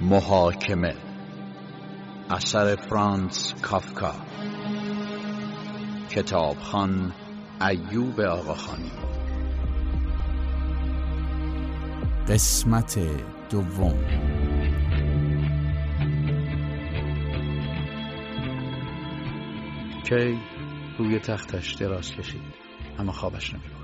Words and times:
محاکمه. 0.00 0.94
اثر 2.30 2.76
فرانس 2.76 3.54
کافکا. 3.62 4.14
کتابخان 6.10 7.12
ایوب 7.60 8.20
آقاخانی. 8.20 8.90
قسمت 12.28 12.98
دوم. 13.50 14.04
کی 20.04 20.38
روی 20.98 21.18
تختش 21.18 21.74
دراز 21.74 22.10
کشید. 22.10 22.42
اما 22.98 23.12
خوابش 23.12 23.54
نمی‌برد. 23.54 23.74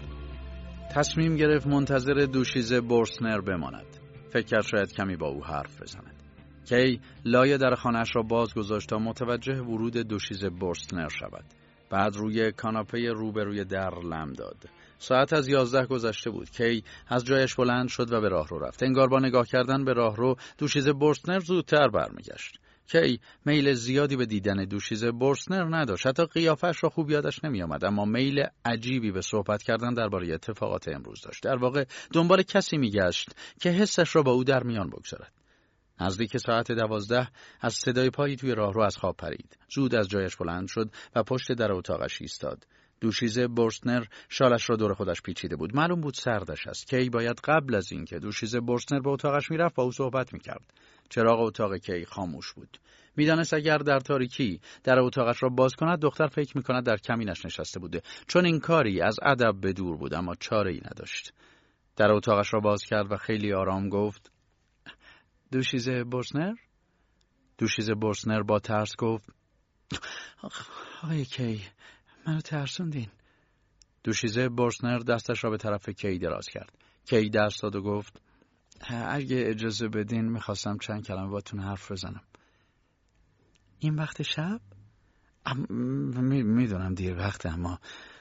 تصمیم 0.95 1.37
گرفت 1.37 1.67
منتظر 1.67 2.15
دوشیزه 2.15 2.81
بورسنر 2.81 3.41
بماند. 3.41 4.00
فکر 4.31 4.47
کرد 4.47 4.63
شاید 4.63 4.93
کمی 4.93 5.17
با 5.17 5.29
او 5.29 5.45
حرف 5.45 5.83
بزند. 5.83 6.15
کی 6.65 7.01
لایه 7.25 7.59
در 7.59 7.75
خانهش 7.75 8.17
را 8.17 8.23
باز 8.23 8.55
گذاشت 8.55 8.89
تا 8.89 8.99
متوجه 8.99 9.61
ورود 9.61 9.97
دوشیزه 9.97 10.51
بورسنر 10.51 11.09
شود. 11.09 11.45
بعد 11.91 12.17
روی 12.17 12.53
کاناپه 12.53 13.13
روبروی 13.13 13.65
در 13.65 13.91
لم 14.05 14.33
داد. 14.33 14.57
ساعت 14.99 15.33
از 15.33 15.49
یازده 15.49 15.87
گذشته 15.87 16.31
بود. 16.31 16.51
کی 16.51 16.85
از 17.09 17.25
جایش 17.25 17.55
بلند 17.55 17.89
شد 17.89 18.13
و 18.13 18.21
به 18.21 18.29
راه 18.29 18.49
رو 18.49 18.59
رفت. 18.59 18.83
انگار 18.83 19.09
با 19.09 19.19
نگاه 19.19 19.47
کردن 19.47 19.85
به 19.85 19.93
راه 19.93 20.17
رو 20.17 20.37
دوشیزه 20.59 20.93
بورسنر 20.93 21.39
زودتر 21.39 21.89
برمیگشت. 21.89 22.59
کی 22.93 23.21
میل 23.45 23.73
زیادی 23.73 24.17
به 24.17 24.27
دیدن 24.27 24.65
دوشیزه 24.65 25.11
بورسنر 25.11 25.77
نداشت. 25.77 26.07
حتی 26.07 26.25
قیافش 26.25 26.85
را 26.85 26.91
خوب 26.91 27.11
یادش 27.11 27.45
نمیآمد 27.45 27.85
اما 27.85 28.05
میل 28.05 28.45
عجیبی 28.65 29.13
به 29.13 29.21
صحبت 29.21 29.63
کردن 29.63 29.95
درباره 29.95 30.35
اتفاقات 30.35 30.89
امروز 30.89 31.21
داشت. 31.21 31.43
در 31.43 31.57
واقع 31.57 31.85
دنبال 32.13 32.43
کسی 32.43 32.77
میگشت 32.77 33.31
که 33.61 33.71
حسش 33.71 34.17
را 34.17 34.23
با 34.23 34.33
او 34.33 34.45
در 34.45 34.63
میان 34.63 34.91
بگذارد. 34.91 35.33
نزدیک 36.01 36.37
ساعت 36.37 36.73
دوازده 36.73 37.29
از 37.61 37.75
صدای 37.75 38.11
پایی 38.11 38.37
توی 38.37 38.55
راهرو 38.55 38.83
از 38.83 38.97
خواب 38.97 39.17
پرید. 39.17 39.59
زود 39.75 39.95
از 39.95 40.09
جایش 40.09 40.37
بلند 40.37 40.69
شد 40.69 40.91
و 41.17 41.23
پشت 41.23 41.53
در 41.53 41.73
اتاقش 41.73 42.21
ایستاد. 42.21 42.67
دوشیزه 43.01 43.47
بورسنر 43.47 44.05
شالش 44.29 44.71
را 44.71 44.77
دور 44.77 44.95
خودش 44.95 45.23
پیچیده 45.23 45.57
بود. 45.57 45.77
معلوم 45.77 46.01
بود 46.01 46.15
سردش 46.15 46.67
است. 46.67 46.87
کی 46.87 47.11
باید 47.11 47.41
قبل 47.45 47.75
از 47.75 47.93
اینکه 47.93 48.19
دوشیزه 48.19 48.61
بورسنر 48.61 49.01
به 49.01 49.11
اتاقش 49.11 49.51
می‌رفت 49.51 49.75
با 49.75 49.83
او 49.83 49.93
صحبت 49.93 50.33
می‌کرد. 50.33 50.73
چراغ 51.11 51.41
اتاق 51.41 51.77
کی 51.77 52.05
خاموش 52.05 52.53
بود. 52.53 52.79
می‌دانست 53.17 53.55
اگر 53.55 53.79
در 53.79 53.99
تاریکی 53.99 54.61
در 54.85 54.99
اتاقش 54.99 55.43
را 55.43 55.49
باز 55.49 55.75
کند 55.75 55.99
دختر 55.99 56.27
فکر 56.27 56.57
می‌کند 56.57 56.87
در 56.87 56.97
کمینش 56.97 57.45
نشسته 57.45 57.81
بوده. 57.81 58.03
چون 58.27 58.47
این 58.47 58.61
کاری 58.61 59.01
از 59.01 59.17
ادب 59.23 59.61
به 59.61 59.73
دور 59.73 59.97
بود 59.97 60.15
اما 60.15 60.35
چاره 60.35 60.73
ای 60.73 60.81
نداشت. 60.85 61.33
در 61.97 62.13
اتاقش 62.13 62.55
را 62.55 62.61
باز 62.61 62.83
کرد 62.85 63.13
و 63.13 63.17
خیلی 63.17 63.53
آرام 63.53 63.89
گفت 63.89 64.31
دوشیزه 65.53 66.05
بورسنر 66.05 66.55
دوشیزه 67.59 67.95
بورسنر 67.95 68.43
با 68.43 68.59
ترس 68.59 68.97
گفت 68.99 69.31
آقای 71.03 71.25
کی 71.25 71.63
منو 72.27 72.41
ترسوندین. 72.41 73.09
دوشیزه 74.05 74.49
بورسنر 74.49 74.99
دستش 74.99 75.45
را 75.45 75.51
به 75.51 75.57
طرف 75.57 75.89
کی 75.89 76.19
دراز 76.19 76.47
کرد. 76.47 76.79
کی 77.07 77.31
دست 77.31 77.63
داد 77.63 77.77
و 77.77 77.83
گفت 77.83 78.21
اگه 78.89 79.43
اجازه 79.47 79.89
بدین 79.89 80.29
می‌خواستم 80.29 80.79
چند 80.79 81.07
کلمه 81.07 81.29
باتون 81.29 81.61
حرف 81.61 81.93
بزنم. 81.93 82.23
این 83.79 83.95
وقت 83.95 84.23
شب؟ 84.23 84.61
می‌دونم 85.69 86.95
دیر 86.95 87.17
وقت 87.17 87.47
اما 87.47 87.81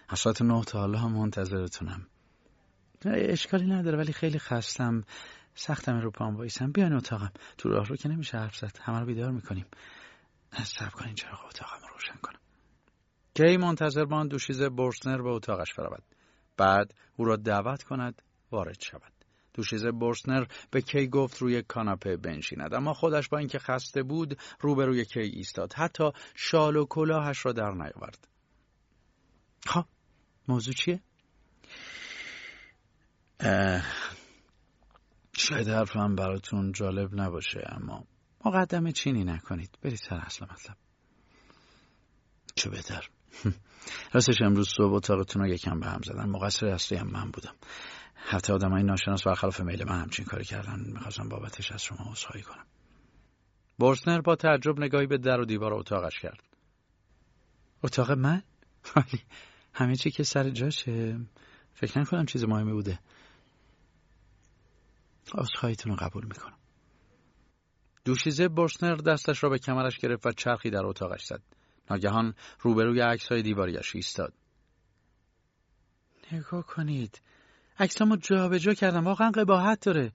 از 0.10 0.20
ساعت 0.20 0.42
نه 0.42 0.64
تا 0.64 0.80
حالا 0.80 1.00
هم 1.00 1.12
منتظرتونم 1.12 2.08
اشکالی 3.06 3.66
نداره 3.66 3.98
ولی 3.98 4.14
خیلی 4.14 4.40
خستم. 4.40 5.04
سختم 5.56 6.00
رو 6.00 6.12
پام 6.12 6.38
بایستم 6.38 6.72
بیان 6.72 6.94
اتاقم. 6.94 7.32
تو 7.58 7.70
راه 7.70 7.86
رو 7.86 7.96
که 7.96 8.10
نمیشه 8.10 8.38
حرف 8.38 8.58
زد. 8.58 8.78
همه 8.82 9.00
رو 9.00 9.06
بیدار 9.06 9.32
می‌کنیم. 9.32 9.66
سب 10.64 10.92
کنین 10.92 11.16
چراغ 11.16 11.46
اتاقم 11.46 11.88
روشن 11.94 12.16
کنم. 12.22 12.40
کی 13.34 13.58
منتظر 13.58 14.06
ماند 14.06 14.32
دوشیزه 14.32 14.70
بورسنر 14.70 15.22
به 15.22 15.30
اتاقش 15.30 15.74
برود؟ 15.74 16.04
بعد 16.58 16.94
او 17.18 17.26
را 17.26 17.36
دعوت 17.36 17.84
کند 17.84 18.22
وارد 18.52 18.82
شود. 18.82 19.14
دوشیزه 19.60 19.92
بورسنر 19.92 20.46
به 20.72 20.82
کی 20.82 21.08
گفت 21.08 21.38
روی 21.38 21.62
کاناپه 21.62 22.18
بنشیند. 22.18 22.74
اما 22.74 22.94
خودش 22.94 23.30
با 23.30 23.38
اینکه 23.38 23.60
خسته 23.60 24.04
بود 24.04 24.40
روبروی 24.60 25.06
کی 25.06 25.20
ایستاد. 25.20 25.74
حتی 25.74 26.12
شال 26.36 26.76
و 26.76 26.86
کلاهش 26.86 27.46
را 27.46 27.52
در 27.52 27.72
نیاورد. 27.72 28.28
خب 29.66 29.86
موضوع 30.48 30.74
چیه؟ 30.74 31.02
شاید 35.34 35.68
حرفم 35.68 36.16
براتون 36.16 36.72
جالب 36.72 37.10
نباشه 37.22 37.60
اما 37.66 38.04
مقدمه 38.46 38.92
چینی 38.92 39.24
نکنید. 39.24 39.78
برید 39.82 40.00
سر 40.10 40.16
اصل 40.16 40.46
مطلب. 40.46 40.78
چه 42.56 42.70
بهتر. 42.70 43.10
راستش 44.14 44.36
امروز 44.42 44.70
صبح 44.78 44.94
اتاقتون 44.94 45.42
رو 45.42 45.48
یکم 45.48 45.80
به 45.80 45.86
هم 45.86 46.02
زدن. 46.06 46.30
مقصر 46.30 46.68
اصلی 46.68 46.98
هم 46.98 47.08
من 47.08 47.32
بودم. 47.32 47.56
حتی 48.28 48.54
آدم 48.54 48.72
های 48.72 48.84
ناشناس 48.84 49.24
برخلاف 49.24 49.62
میل 49.62 49.84
من 49.84 50.02
همچین 50.02 50.26
کاری 50.26 50.46
کردن 50.46 50.80
می‌خواستم 50.80 51.30
بابتش 51.30 51.72
از 51.72 51.84
شما 51.84 52.12
عذرخواهی 52.12 52.44
کنم. 52.44 52.66
بورسنر 53.80 54.22
با 54.22 54.36
تعجب 54.36 54.80
نگاهی 54.80 55.08
به 55.08 55.18
در 55.18 55.40
و 55.40 55.46
دیوار 55.46 55.74
اتاقش 55.74 56.20
کرد. 56.20 56.44
اتاق 57.84 58.12
من؟ 58.12 58.44
همه 59.74 59.96
چی 59.96 60.12
که 60.12 60.24
سر 60.24 60.50
جاشه. 60.50 61.20
فکر 61.74 62.00
نکنم 62.00 62.26
چیز 62.26 62.44
مهمی 62.44 62.72
بوده. 62.72 63.00
عذرخواهیتون 65.34 65.92
رو 65.92 65.98
قبول 65.98 66.26
می‌کنم. 66.26 66.58
دوشیزه 68.06 68.48
بورسنر 68.48 68.96
دستش 68.96 69.44
را 69.44 69.50
به 69.50 69.60
کمرش 69.60 69.98
گرفت 69.98 70.26
و 70.26 70.32
چرخی 70.32 70.70
در 70.70 70.86
اتاقش 70.86 71.26
زد. 71.26 71.42
ناگهان 71.92 72.34
روبروی 72.60 73.02
عکس 73.02 73.28
های 73.32 73.42
دیواریش 73.42 73.96
ایستاد. 73.96 74.34
نگاه 76.32 76.66
کنید. 76.66 77.22
عکسامو 77.80 78.16
جابجا 78.16 78.74
کردم. 78.74 79.04
واقعا 79.04 79.32
قباحت 79.32 79.86
داره. 79.86 80.12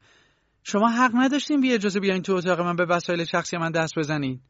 شما 0.63 0.89
حق 0.89 1.11
نداشتین 1.15 1.61
بی 1.61 1.73
اجازه 1.73 2.01
بیاین 2.01 2.23
تو 2.23 2.35
اتاق 2.35 2.61
من 2.61 2.77
به 2.77 2.85
وسایل 2.85 3.25
شخصی 3.25 3.57
من 3.57 3.71
دست 3.71 3.99
بزنین. 3.99 4.41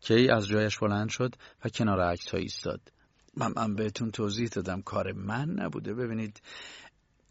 کی 0.00 0.28
از 0.30 0.48
جایش 0.48 0.78
بلند 0.78 1.08
شد 1.08 1.34
و 1.64 1.68
کنار 1.68 2.00
عکس 2.00 2.28
ها 2.28 2.38
ایستاد. 2.38 2.92
من, 3.36 3.52
من 3.56 3.74
بهتون 3.74 4.10
توضیح 4.10 4.48
دادم. 4.48 4.82
کار 4.82 5.12
من 5.12 5.50
نبوده. 5.50 5.94
ببینید 5.94 6.42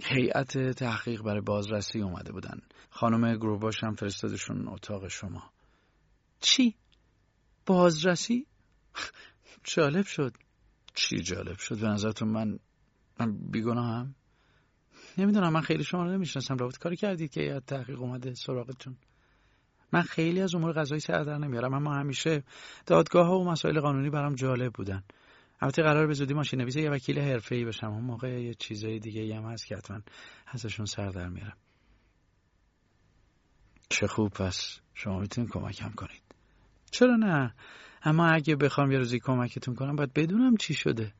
هیئت 0.03 0.57
تحقیق 0.57 1.22
برای 1.22 1.41
بازرسی 1.41 2.01
اومده 2.01 2.31
بودن. 2.31 2.59
خانم 2.89 3.35
گروباش 3.35 3.84
هم 3.84 3.95
فرستادشون 3.95 4.68
اتاق 4.68 5.07
شما. 5.07 5.51
چی؟ 6.39 6.75
بازرسی؟ 7.66 8.47
جالب 9.63 10.06
شد. 10.06 10.34
چی 10.94 11.18
جالب 11.22 11.57
شد؟ 11.57 11.79
به 11.79 11.88
نظرتون 11.88 12.28
من 12.28 12.59
من 13.19 13.38
بیگناهم؟ 13.51 14.16
نمی‌دونم 15.18 15.53
من 15.53 15.62
خیلی 15.62 15.84
شما 15.84 16.03
رو 16.03 16.12
نمی‌شناسم. 16.12 16.58
رابط 16.58 16.78
کاری 16.78 16.96
کردید 16.96 17.31
که 17.31 17.42
هیئت 17.42 17.66
تحقیق 17.66 18.02
اومده 18.02 18.34
سراغتون. 18.34 18.96
من 19.92 20.02
خیلی 20.02 20.42
از 20.42 20.56
امور 20.56 20.72
قضایی 20.72 21.02
سر 21.02 21.24
در 21.24 21.38
نمیارم 21.38 21.74
اما 21.74 21.94
همیشه 21.94 22.44
دادگاه 22.86 23.28
ها 23.28 23.40
و 23.40 23.46
مسائل 23.46 23.80
قانونی 23.80 24.09
برام 24.09 24.36
جالب 24.36 24.74
بودن. 24.74 25.03
البته 25.62 25.84
قرار 25.84 26.08
به 26.08 26.14
زودی 26.14 26.34
ماشین 26.34 26.62
نویس 26.62 26.75
یه 26.75 26.90
وکیل 26.90 27.19
حرفه‌ای 27.19 27.66
بشم. 27.66 27.88
اون 27.88 28.03
موقع 28.03 28.42
یه 28.42 28.53
چیزای 28.53 29.00
دیگه 29.00 29.36
هم 29.36 29.44
هست 29.44 29.66
که 29.66 29.78
حتما 29.78 30.00
ازشون 30.48 30.86
سر 30.86 31.09
در 31.09 31.30
میارم 31.30 31.58
چه 33.90 34.08
خوب 34.08 34.30
پس 34.31 34.80
شما 34.94 35.19
می‌تونید 35.19 35.52
کمکم 35.52 35.90
کنید. 35.90 36.22
چرا 36.92 37.16
نه؟ 37.16 37.53
اما 38.03 38.28
اگه 38.28 38.56
بخوام 38.56 38.92
یه 38.92 38.98
روزی 38.98 39.19
کمکتون 39.19 39.75
کنم 39.75 39.96
باید 39.96 40.14
بدونم 40.14 40.58
چی 40.58 40.74
شده. 40.74 41.14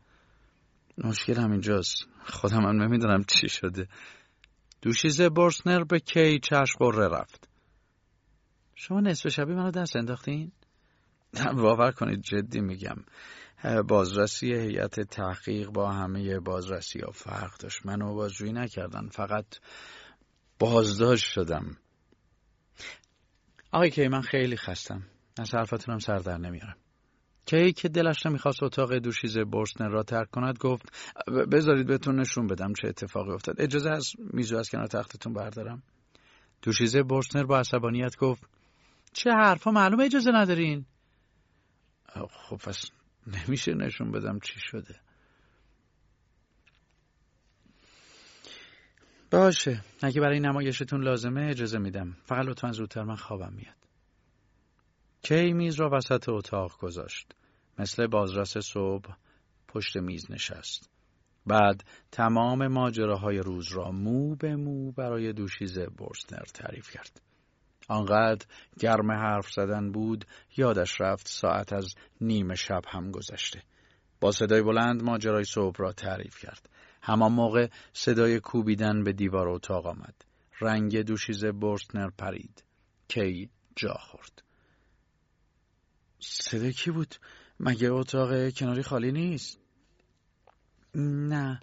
مشکل 1.04 1.38
همینجاست. 1.38 2.06
خودم 2.26 2.62
هم 2.62 2.84
نمی‌دونم 2.84 3.24
چی 3.24 3.50
شده. 3.50 3.88
دوشیزه 4.82 5.30
بورسنر 5.30 5.84
به 5.84 6.00
کی 6.00 6.40
چشم 6.40 6.76
قره 6.80 7.08
رفت. 7.08 7.50
شما 8.76 9.00
نصف 9.00 9.30
شبی 9.30 9.54
منو 9.54 9.72
دست 9.72 9.96
انداختین؟ 9.96 10.52
باور 11.56 11.92
کنید 11.92 12.22
جدی 12.22 12.62
میگم. 12.62 12.98
بازرسی 13.88 14.54
هیئت 14.54 15.00
تحقیق 15.00 15.70
با 15.70 15.92
همه 15.92 16.40
بازرسی 16.40 17.00
ها 17.00 17.12
فرق 17.12 17.58
داشت. 17.58 17.86
منو 17.86 18.14
بازجویی 18.14 18.54
نکردن 18.54 19.10
فقط 19.10 19.46
بازداشت 20.60 21.26
شدم. 21.26 21.78
آقای 23.72 23.90
کی 23.90 24.08
من 24.08 24.22
خیلی 24.22 24.58
خستم. 24.58 25.04
از 25.40 25.56
حرفتونم 25.56 26.00
سر 26.00 26.18
در 26.18 26.38
نمیارم. 26.38 26.78
کی 27.50 27.74
که 27.74 27.90
دلش 27.90 28.26
نمی‌خواست 28.26 28.64
اتاق 28.64 28.94
دوشیزه 28.98 29.44
بورسنر 29.44 29.90
را 29.90 30.04
ترک 30.04 30.32
کند 30.32 30.58
گفت 30.58 30.86
بذارید 31.52 31.88
بهتون 31.88 32.20
نشون 32.20 32.48
بدم 32.48 32.74
چه 32.74 32.88
اتفاقی 32.88 33.32
افتاد. 33.32 33.62
اجازه 33.62 33.90
از 33.90 34.12
میزو 34.20 34.58
از 34.58 34.70
کنار 34.70 34.88
تختتون 34.88 35.34
بردارم. 35.34 35.84
دوشیزه 36.62 37.04
بورسنر 37.04 37.44
با 37.44 37.60
عصبانیت 37.60 38.18
گفت 38.18 38.44
چه 39.14 39.32
حرفا 39.32 39.72
معلومه 39.72 40.04
اجازه 40.04 40.32
ندارین؟ 40.32 40.86
خب 42.30 42.58
پس 42.58 42.92
نمیشه 43.28 43.74
نشون 43.74 44.12
بدم 44.12 44.40
چی 44.40 44.60
شده. 44.60 44.96
باشه. 49.32 49.84
اگه 50.02 50.22
برای 50.22 50.40
نمایشتون 50.40 51.04
لازمه 51.04 51.48
اجازه 51.50 51.78
میدم. 51.78 52.18
فقط 52.26 52.46
لطفا 52.46 52.72
زودتر 52.72 53.04
من 53.04 53.16
خوابم 53.16 53.54
میاد. 53.54 53.76
کی 55.22 55.54
میز 55.54 55.76
را 55.76 55.90
وسط 55.94 56.30
اتاق 56.30 56.78
گذاشت. 56.80 57.34
مثل 57.80 58.08
بازرس 58.08 58.58
صبح 58.58 59.10
پشت 59.68 59.98
میز 59.98 60.32
نشست. 60.32 60.90
بعد 61.46 61.84
تمام 62.12 62.68
ماجراهای 62.68 63.38
روز 63.38 63.72
را 63.72 63.92
مو 63.92 64.36
به 64.36 64.56
مو 64.56 64.92
برای 64.92 65.34
دوشیزه 65.34 65.86
بورسنر 65.86 66.44
تعریف 66.54 66.92
کرد. 66.92 67.22
آنقدر 67.88 68.46
گرم 68.80 69.12
حرف 69.12 69.52
زدن 69.52 69.92
بود 69.92 70.26
یادش 70.58 71.02
رفت 71.02 71.28
ساعت 71.28 71.74
از 71.74 71.96
نیمه 72.22 72.56
شب 72.56 72.82
هم 72.88 73.12
گذشته. 73.12 73.64
با 74.22 74.32
صدای 74.32 74.62
بلند 74.62 75.04
ماجرای 75.04 75.44
صبح 75.44 75.76
را 75.78 75.92
تعریف 75.92 76.40
کرد. 76.40 76.70
همان 77.02 77.32
موقع 77.32 77.68
صدای 77.94 78.40
کوبیدن 78.40 79.04
به 79.04 79.14
دیوار 79.14 79.48
اتاق 79.48 79.88
آمد. 79.88 80.26
رنگ 80.62 81.02
دوشیزه 81.02 81.52
بورسنر 81.52 82.10
پرید. 82.10 82.64
کی 83.08 83.50
جا 83.76 83.94
خورد. 83.94 84.44
صدای 86.20 86.74
کی 86.74 86.92
بود؟ 86.92 87.16
مگه 87.60 87.92
اتاق 87.92 88.50
کناری 88.50 88.84
خالی 88.84 89.12
نیست؟ 89.12 89.60
نه. 90.96 91.60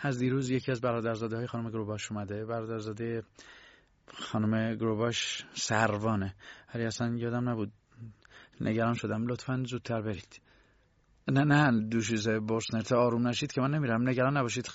از 0.00 0.18
دیروز 0.18 0.50
یکی 0.50 0.72
از 0.72 0.80
برادرزاده 0.80 1.36
های 1.36 1.46
خانم 1.46 1.70
گروباش 1.70 2.12
اومده. 2.12 2.44
برادرزاده 2.44 3.22
خانم 4.14 4.74
گروباش 4.74 5.46
سروانه. 5.54 6.34
ولی 6.74 6.84
اصلا 6.84 7.16
یادم 7.16 7.48
نبود. 7.48 7.72
نگران 8.60 8.94
شدم. 8.94 9.26
لطفا 9.26 9.64
زودتر 9.66 10.02
برید. 10.02 10.40
نه 11.28 11.44
نه. 11.44 11.88
دوشیزه 11.88 12.40
برسنرت 12.40 12.92
آروم 12.92 13.28
نشید 13.28 13.52
که 13.52 13.60
من 13.60 13.70
نمیرم. 13.70 14.08
نگران 14.08 14.36
نباشید. 14.36 14.70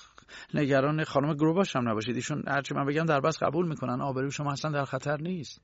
نگران 0.54 1.04
خانم 1.04 1.34
گروباش 1.34 1.76
هم 1.76 1.88
نباشید. 1.88 2.16
ایشون 2.16 2.42
هرچی 2.48 2.74
من 2.74 2.86
بگم 2.86 3.04
در 3.04 3.20
بس 3.20 3.42
قبول 3.42 3.68
می‌کنن. 3.68 4.00
آبروی 4.00 4.30
شما 4.30 4.52
اصلا 4.52 4.70
در 4.70 4.84
خطر 4.84 5.16
نیست. 5.20 5.60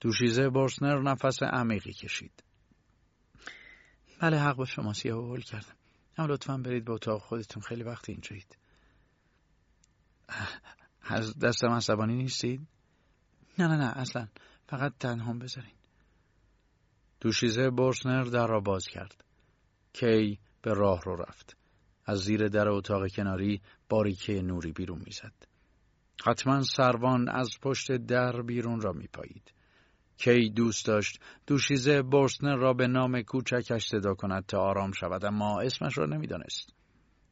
دوشیزه 0.00 0.50
برسنر 0.50 1.02
نفس 1.02 1.42
عمیقی 1.42 1.92
کشید. 1.92 2.42
بله 4.20 4.38
حق 4.38 4.56
با 4.56 4.64
شما 4.64 4.92
سیاه 4.92 5.18
هول 5.24 5.40
کردم. 5.40 5.76
اما 6.18 6.28
لطفا 6.28 6.56
برید 6.56 6.84
به 6.84 6.92
اتاق 6.92 7.22
خودتون. 7.22 7.62
خیلی 7.62 7.82
وقت 7.82 8.08
اینجایید. 8.08 8.56
از 11.02 11.38
دستم 11.38 11.68
عصبانی 11.68 12.14
نیستید؟ 12.14 12.60
نه 13.58 13.66
نه 13.66 13.76
نه 13.76 13.98
اصلا. 13.98 14.28
فقط 14.66 14.92
تنهام 14.98 15.38
بذارین. 15.38 15.74
دوشیزه 17.20 17.70
برسنر 17.70 18.24
در 18.24 18.46
را 18.46 18.60
باز 18.60 18.84
کرد. 18.86 19.24
کی 19.92 20.38
به 20.62 20.74
راه 20.74 21.00
رو 21.04 21.16
رفت. 21.16 21.56
از 22.06 22.18
زیر 22.18 22.48
در 22.48 22.68
اتاق 22.68 23.08
کناری 23.08 23.60
باریکه 23.88 24.42
نوری 24.42 24.72
بیرون 24.72 25.02
می‌زد. 25.06 25.32
حتما 26.26 26.62
سروان 26.62 27.28
از 27.28 27.50
پشت 27.62 27.92
در 27.92 28.42
بیرون 28.42 28.80
را 28.80 28.92
میپایید. 28.92 29.52
کی 30.20 30.50
دوست 30.50 30.86
داشت. 30.86 31.20
دوشیزه 31.46 32.02
برسنر 32.02 32.56
را 32.56 32.72
به 32.72 32.86
نام 32.86 33.22
کوچکش 33.22 33.86
صدا 33.86 34.14
کند 34.14 34.46
تا 34.46 34.60
آرام 34.60 34.92
شود 34.92 35.24
اما 35.24 35.60
اسمش 35.60 35.98
را 35.98 36.06
نمی‌دانست. 36.06 36.72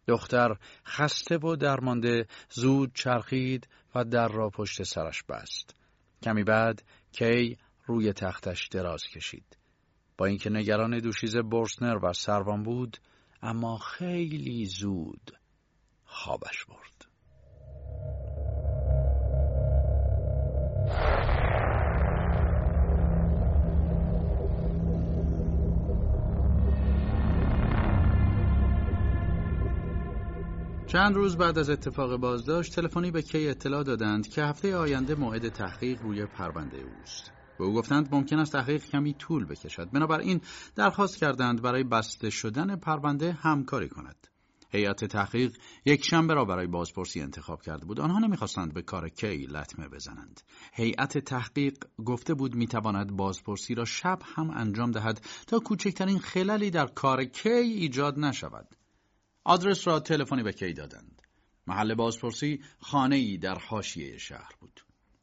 دختر 0.07 0.57
خسته 0.87 1.39
و 1.39 1.57
درمانده 1.57 2.27
زود 2.51 2.95
چرخید 2.95 3.69
و 3.95 4.05
در 4.05 4.29
را 4.29 4.51
پشت 4.51 4.83
سرش 4.83 5.23
بست. 5.23 5.75
کمی 6.23 6.45
بعد 6.45 6.83
کی 7.13 7.57
روی 7.87 8.13
تختش 8.13 8.69
دراز 8.69 9.03
کشید. 9.03 9.57
با 10.19 10.27
اینکه 10.27 10.51
نگران 10.51 10.99
دوشیزه 10.99 11.43
برسنر 11.43 11.99
و 12.03 12.13
سروان 12.13 12.63
بود 12.63 12.97
اما 13.43 13.79
خیلی 13.79 14.67
زود 14.67 15.33
خوابش 16.05 16.65
برد. 16.65 16.98
چند 30.93 31.17
روز 31.17 31.37
بعد 31.37 31.59
از 31.59 31.71
اتفاق 31.71 32.17
بازداشت 32.17 32.75
تلفنی 32.75 33.11
به 33.11 33.23
کی 33.23 33.49
اطلاع 33.49 33.83
دادند 33.83 34.29
که 34.29 34.43
هفته 34.43 34.77
آینده 34.77 35.15
موعد 35.15 35.49
تحقیق 35.49 36.03
روی 36.03 36.27
پرونده 36.27 36.79
اوست. 36.79 37.33
به 37.59 37.65
او 37.65 37.75
گفتند 37.75 38.09
ممکن 38.15 38.39
است 38.39 38.53
تحقیق 38.53 38.85
کمی 38.85 39.15
طول 39.15 39.47
بکشد. 39.47 39.91
بنابراین 39.91 40.41
درخواست 40.77 41.17
کردند 41.17 41.63
برای 41.63 41.85
بسته 41.85 42.31
شدن 42.31 42.77
پرونده 42.77 43.33
همکاری 43.33 43.89
کند. 43.89 44.27
هیئت 44.71 45.05
تحقیق 45.05 45.57
یک 45.85 46.05
شنبه 46.05 46.35
را 46.35 46.45
برای 46.45 46.67
بازپرسی 46.67 47.21
انتخاب 47.21 47.63
کرده 47.63 47.87
بود. 47.87 48.01
آنها 48.01 48.19
نمی‌خواستند 48.19 48.75
به 48.75 48.83
کار 48.83 49.09
کی 49.09 49.47
لطمه 49.47 49.89
بزنند. 49.89 50.41
هیئت 50.73 51.19
تحقیق 51.19 51.85
گفته 52.05 52.35
بود 52.35 52.55
می‌تواند 52.55 53.17
بازپرسی 53.17 53.75
را 53.75 53.85
شب 53.85 54.19
هم 54.25 54.51
انجام 54.51 54.91
دهد 54.91 55.21
تا 55.47 55.59
کوچکترین 55.59 56.19
خللی 56.19 56.71
در 56.71 56.87
کار 56.87 57.25
کی 57.25 57.49
ایجاد 57.49 58.19
نشود. 58.19 58.78
آدرس 59.49 59.87
را 59.87 60.01
تلفنی 60.01 60.43
به 60.43 60.53
کی 60.53 60.73
دادند. 60.73 61.23
محل 61.67 61.95
بازپرسی 61.95 62.63
خانه 62.81 63.17
ای 63.17 63.39
در 63.39 63.59
حاشیه 63.59 64.19
شهر 64.19 64.51
بود. 64.61 64.81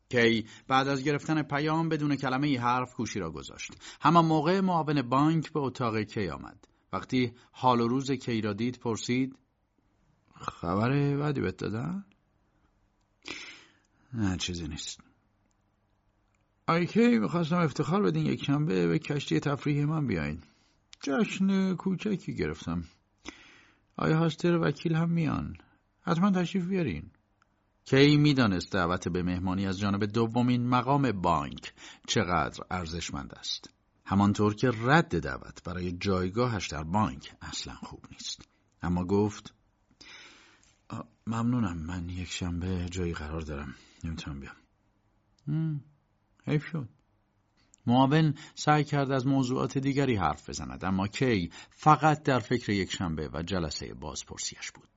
کی 0.10 0.48
بعد 0.68 0.88
از 0.88 1.04
گرفتن 1.04 1.42
پیام 1.44 1.90
بدون 1.90 2.16
کلمه 2.16 2.48
ای 2.48 2.56
حرف 2.56 2.96
گوشی 2.96 3.20
را 3.20 3.32
گذاشت. 3.32 3.72
همان 4.02 4.26
موقع 4.26 4.60
معاون 4.62 5.02
بانک 5.02 5.52
به 5.52 5.60
اتاق 5.60 6.02
کی 6.02 6.30
آمد. 6.30 6.68
وقتی 6.94 7.34
حال 7.52 7.82
و 7.82 7.88
روز 7.88 8.12
کی 8.12 8.42
را 8.42 8.54
دید 8.54 8.80
پرسید 8.80 9.36
خبر 10.36 11.18
بعدی 11.18 11.42
بهت 11.42 11.58
دادن؟ 11.58 12.06
نه 14.14 14.38
چیزی 14.38 14.68
نیست. 14.68 15.00
آی 16.68 16.86
کی 16.86 17.20
می‌خواستم 17.20 17.58
افتخار 17.58 18.02
بدین 18.02 18.26
یک 18.26 18.46
شنبه 18.46 18.88
به 18.88 19.00
کشتی 19.00 19.40
تفریحی 19.40 19.86
من 19.86 20.08
بیاین. 20.08 20.42
جشن 21.02 21.76
کوچکی 21.76 22.36
گرفتم. 22.36 22.84
آیا 23.98 24.18
هاستر 24.18 24.58
وکیل 24.58 24.96
هم 24.96 25.10
میان؟ 25.10 25.58
حتما 26.02 26.32
تشریف 26.32 26.68
بیارین. 26.68 27.12
کی 27.86 28.18
می‌دانست 28.18 28.72
دعوت 28.72 29.08
به 29.08 29.24
مهمانی 29.24 29.68
از 29.68 29.80
جانب 29.80 30.06
دومین 30.06 30.68
مقام 30.68 31.12
بانک 31.12 31.74
چقدر 32.08 32.64
ارزشمند 32.72 33.34
است؟ 33.34 33.70
همانطور 34.06 34.56
که 34.56 34.72
رد 34.82 35.20
دعوت 35.20 35.64
برای 35.64 35.92
جایگاهش 35.92 36.68
در 36.68 36.84
بانک 36.84 37.34
اصلا 37.42 37.74
خوب 37.74 38.06
نیست. 38.12 38.42
اما 38.82 39.06
گفت 39.06 39.54
ممنونم 41.28 41.78
من 41.78 42.10
یک 42.10 42.32
شنبه 42.32 42.86
جایی 42.92 43.14
قرار 43.14 43.42
دارم. 43.42 43.76
نمی‌تونم 44.04 44.40
بیام. 44.40 45.82
حیف 46.46 46.66
شد. 46.66 46.90
معاون 47.88 48.34
سعی 48.56 48.84
کرد 48.84 49.12
از 49.12 49.28
موضوعات 49.28 49.78
دیگری 49.78 50.16
حرف 50.16 50.50
بزند 50.50 50.86
اما 50.86 51.08
کی 51.08 51.52
فقط 51.70 52.24
در 52.24 52.40
فکر 52.40 52.70
یک 52.72 52.92
شنبه 52.92 53.30
و 53.34 53.44
جلسه 53.44 53.94
بازپرسیش 53.94 54.72
بود. 54.72 54.95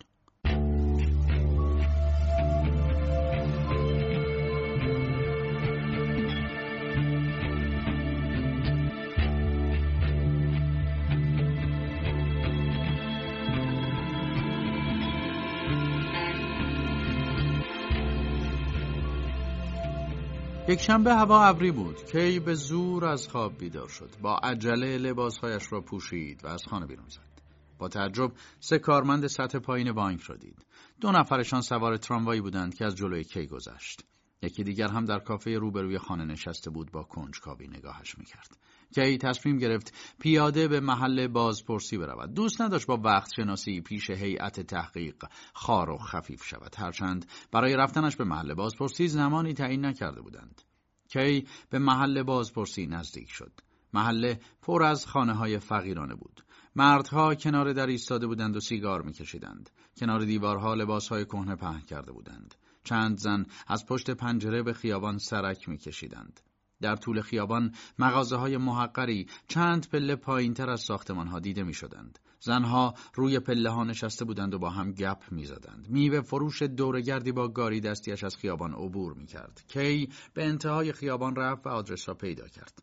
یک 20.68 20.80
شنبه 20.80 21.14
هوا 21.14 21.44
ابری 21.44 21.70
بود. 21.70 21.96
کی 22.12 22.40
به 22.40 22.54
زور 22.54 23.04
از 23.04 23.28
خواب 23.28 23.58
بیدار 23.58 23.88
شد. 23.88 24.10
با 24.22 24.37
عجله 24.37 24.98
لباسهایش 24.98 25.72
را 25.72 25.80
پوشید 25.80 26.44
و 26.44 26.48
از 26.48 26.62
خانه 26.70 26.87
بیرون 26.87 27.08
زد 27.08 27.42
با 27.78 27.88
تعجب 27.88 28.32
سه 28.60 28.78
کارمند 28.78 29.26
سطح 29.26 29.58
پایین 29.58 29.92
بانک 29.92 30.20
را 30.20 30.37
دید. 30.37 30.66
دو 31.00 31.12
نفرشان 31.12 31.60
سوار 31.60 31.96
تراموایی 31.96 32.40
بودند 32.40 32.75
که 32.75 32.84
از 32.84 32.96
جلوی 32.96 33.25
کی 33.25 33.46
گذشت. 33.46 34.04
یکی 34.42 34.64
دیگر 34.64 34.88
هم 34.88 35.04
در 35.04 35.18
کافه 35.18 35.58
روبروی 35.58 35.98
خانه 35.98 36.25
نشسته 36.25 36.70
بود 36.70 36.92
با 36.92 37.02
کنجکاوی 37.02 37.68
نگاهش 37.68 38.18
می‌کرد. 38.18 38.56
کی 38.95 39.18
تصمیم 39.18 39.59
گرفت 39.59 39.95
پیاده 40.18 40.68
به 40.68 40.80
محل 40.80 41.26
بازپرسی 41.26 41.99
برود. 41.99 42.35
دوست 42.35 42.61
نداشت 42.61 42.87
با 42.87 42.97
وقت 42.97 43.33
شناسی 43.37 43.80
پیش 43.80 44.11
هیئت 44.11 44.61
تحقیق 44.61 45.25
خار 45.52 45.90
و 45.90 45.99
خفیف 45.99 46.45
شود. 46.45 46.75
هرچند 46.78 47.26
برای 47.52 47.76
رفتنش 47.76 48.16
به 48.16 48.25
محل 48.25 48.54
بازپرسی 48.54 49.09
زمانی 49.09 49.54
تعیین 49.54 49.85
نکرده 49.85 50.21
بودند. 50.21 50.62
کی 51.09 51.47
به 51.71 51.78
محل 51.78 52.23
بازپرسی 52.23 52.87
نزدیک 52.87 53.30
شد. 53.30 53.52
محله 53.95 54.40
پر 54.62 54.83
از 54.83 55.07
خانه 55.07 55.35
های 55.35 55.59
فقیرانه 55.59 56.14
بود. 56.14 56.45
مردها 56.76 57.35
کنار 57.35 57.73
در 57.73 57.87
ایستاده 57.87 58.26
بودند 58.26 58.57
و 58.57 58.61
سیگار 58.61 59.02
میکشیدند. 59.02 59.71
کنار 59.97 60.25
دیوارها 60.25 60.75
لباسهای 60.75 61.25
کهنه 61.25 61.57
پهن 61.57 61.80
کرده 61.80 62.12
بودند. 62.12 62.54
چند 62.85 63.18
زن 63.18 63.47
از 63.66 63.87
پشت 63.87 64.11
پنجره 64.11 64.62
به 64.62 64.73
خیابان 64.73 65.18
سرک 65.18 65.68
میکشیدند. 65.68 66.40
در 66.80 66.97
طول 66.97 67.20
خیابان 67.20 67.75
مغازه 67.99 68.37
های 68.37 68.56
محقری 68.56 69.26
چند 69.49 69.88
پله 69.88 70.16
پایین 70.16 70.54
تر 70.54 70.70
از 70.70 70.80
ساختمان 70.80 71.26
ها 71.26 71.38
دیده 71.38 71.62
می 71.62 71.75
شدند. 71.75 72.18
زنها 72.40 72.94
روی 73.14 73.38
پله 73.38 73.70
ها 73.70 73.85
نشسته 73.85 74.25
بودند 74.25 74.54
و 74.54 74.58
با 74.58 74.70
هم 74.70 74.92
گپ 74.92 75.23
می‌زدند. 75.30 75.87
میوه 75.90 76.20
فروش 76.20 76.62
دورگردی 76.62 77.32
با 77.32 77.49
گاری 77.49 77.80
دستیش 77.80 78.25
از 78.25 78.37
خیابان 78.37 78.75
عبور 78.75 79.14
می‌کرد. 79.14 79.64
کی 79.68 80.08
به 80.35 80.44
انتهای 80.44 80.92
خیابان 80.92 81.37
رفت 81.37 81.66
و 81.66 81.68
آدرس 81.68 82.08
را 82.08 82.14
پیدا 82.14 82.49
کرد. 82.49 82.82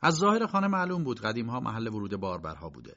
از 0.00 0.14
ظاهر 0.14 0.46
خانه 0.46 0.66
معلوم 0.66 1.04
بود 1.04 1.20
قدیم 1.20 1.50
ها 1.50 1.60
محل 1.60 1.88
ورود 1.88 2.16
باربرها 2.16 2.68
بوده. 2.68 2.94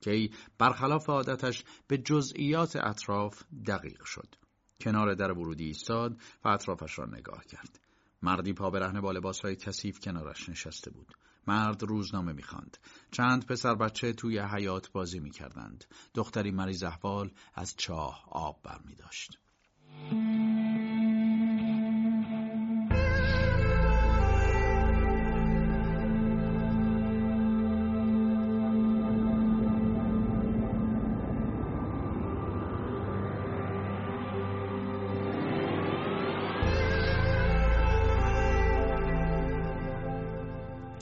کی 0.00 0.30
برخلاف 0.58 1.08
عادتش 1.08 1.64
به 1.86 1.98
جزئیات 1.98 2.76
اطراف 2.76 3.42
دقیق 3.66 4.04
شد. 4.04 4.34
کنار 4.80 5.14
در 5.14 5.32
ورودی 5.32 5.64
ایستاد 5.64 6.16
و 6.44 6.48
اطرافش 6.48 6.98
را 6.98 7.04
نگاه 7.06 7.44
کرد. 7.44 7.83
مردی 8.24 8.52
پا 8.52 8.70
برهنه 8.70 9.00
با 9.00 9.12
لباسهای 9.12 9.56
کثیف 9.56 10.00
کنارش 10.00 10.48
نشسته 10.48 10.90
بود. 10.90 11.14
مرد 11.46 11.82
روزنامه 11.82 12.32
می‌خواند. 12.32 12.76
چند 13.10 13.46
پسر 13.46 13.74
بچه 13.74 14.12
توی 14.12 14.38
حیات 14.38 14.92
بازی 14.92 15.20
می‌کردند. 15.20 15.84
دختری 16.14 16.50
مریض 16.50 16.82
احوال 16.82 17.30
از 17.54 17.74
چاه 17.76 18.24
آب 18.30 18.60
برمی 18.62 18.94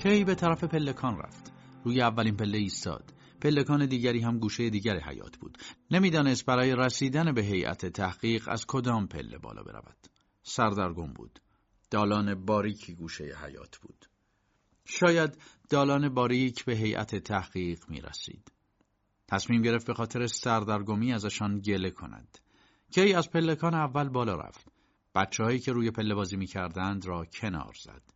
کی 0.02 0.24
به 0.24 0.34
طرف 0.34 0.64
پلکان 0.64 1.18
رفت. 1.18 1.52
روی 1.84 2.02
اولین 2.02 2.36
پله 2.36 2.58
ایستاد. 2.58 3.14
پلکان 3.40 3.86
دیگری 3.86 4.20
هم 4.20 4.38
گوشه 4.38 4.70
دیگر 4.70 5.00
حیات 5.00 5.36
بود. 5.36 5.58
نمی‌دانست 5.90 6.46
برای 6.46 6.74
رسیدن 6.76 7.32
به 7.32 7.42
هیئت 7.42 7.86
تحقیق 7.86 8.48
از 8.48 8.66
کدام 8.66 9.06
پله 9.06 9.38
بالا 9.38 9.62
برود. 9.62 9.96
سردرگم 10.42 11.12
بود. 11.12 11.38
دالان 11.90 12.44
باریکی 12.44 12.94
گوشه 12.94 13.24
حیات 13.24 13.76
بود. 13.76 14.06
شاید 14.84 15.38
دالان 15.70 16.14
باریک 16.14 16.64
به 16.64 16.76
هیئت 16.76 17.16
تحقیق 17.16 17.84
می 17.88 18.00
رسید. 18.00 18.52
تصمیم 19.28 19.62
گرفت 19.62 19.86
به 19.86 19.94
خاطر 19.94 20.26
سردرگمی 20.26 21.12
ازشان 21.12 21.60
گله 21.60 21.90
کند. 21.90 22.38
کی 22.90 23.14
از 23.14 23.30
پلکان 23.30 23.74
اول 23.74 24.08
بالا 24.08 24.34
رفت. 24.34 24.66
بچه 25.14 25.58
که 25.58 25.72
روی 25.72 25.90
پله 25.90 26.14
بازی 26.14 26.36
می 26.36 26.46
کردند 26.46 27.06
را 27.06 27.24
کنار 27.24 27.74
زد. 27.82 28.11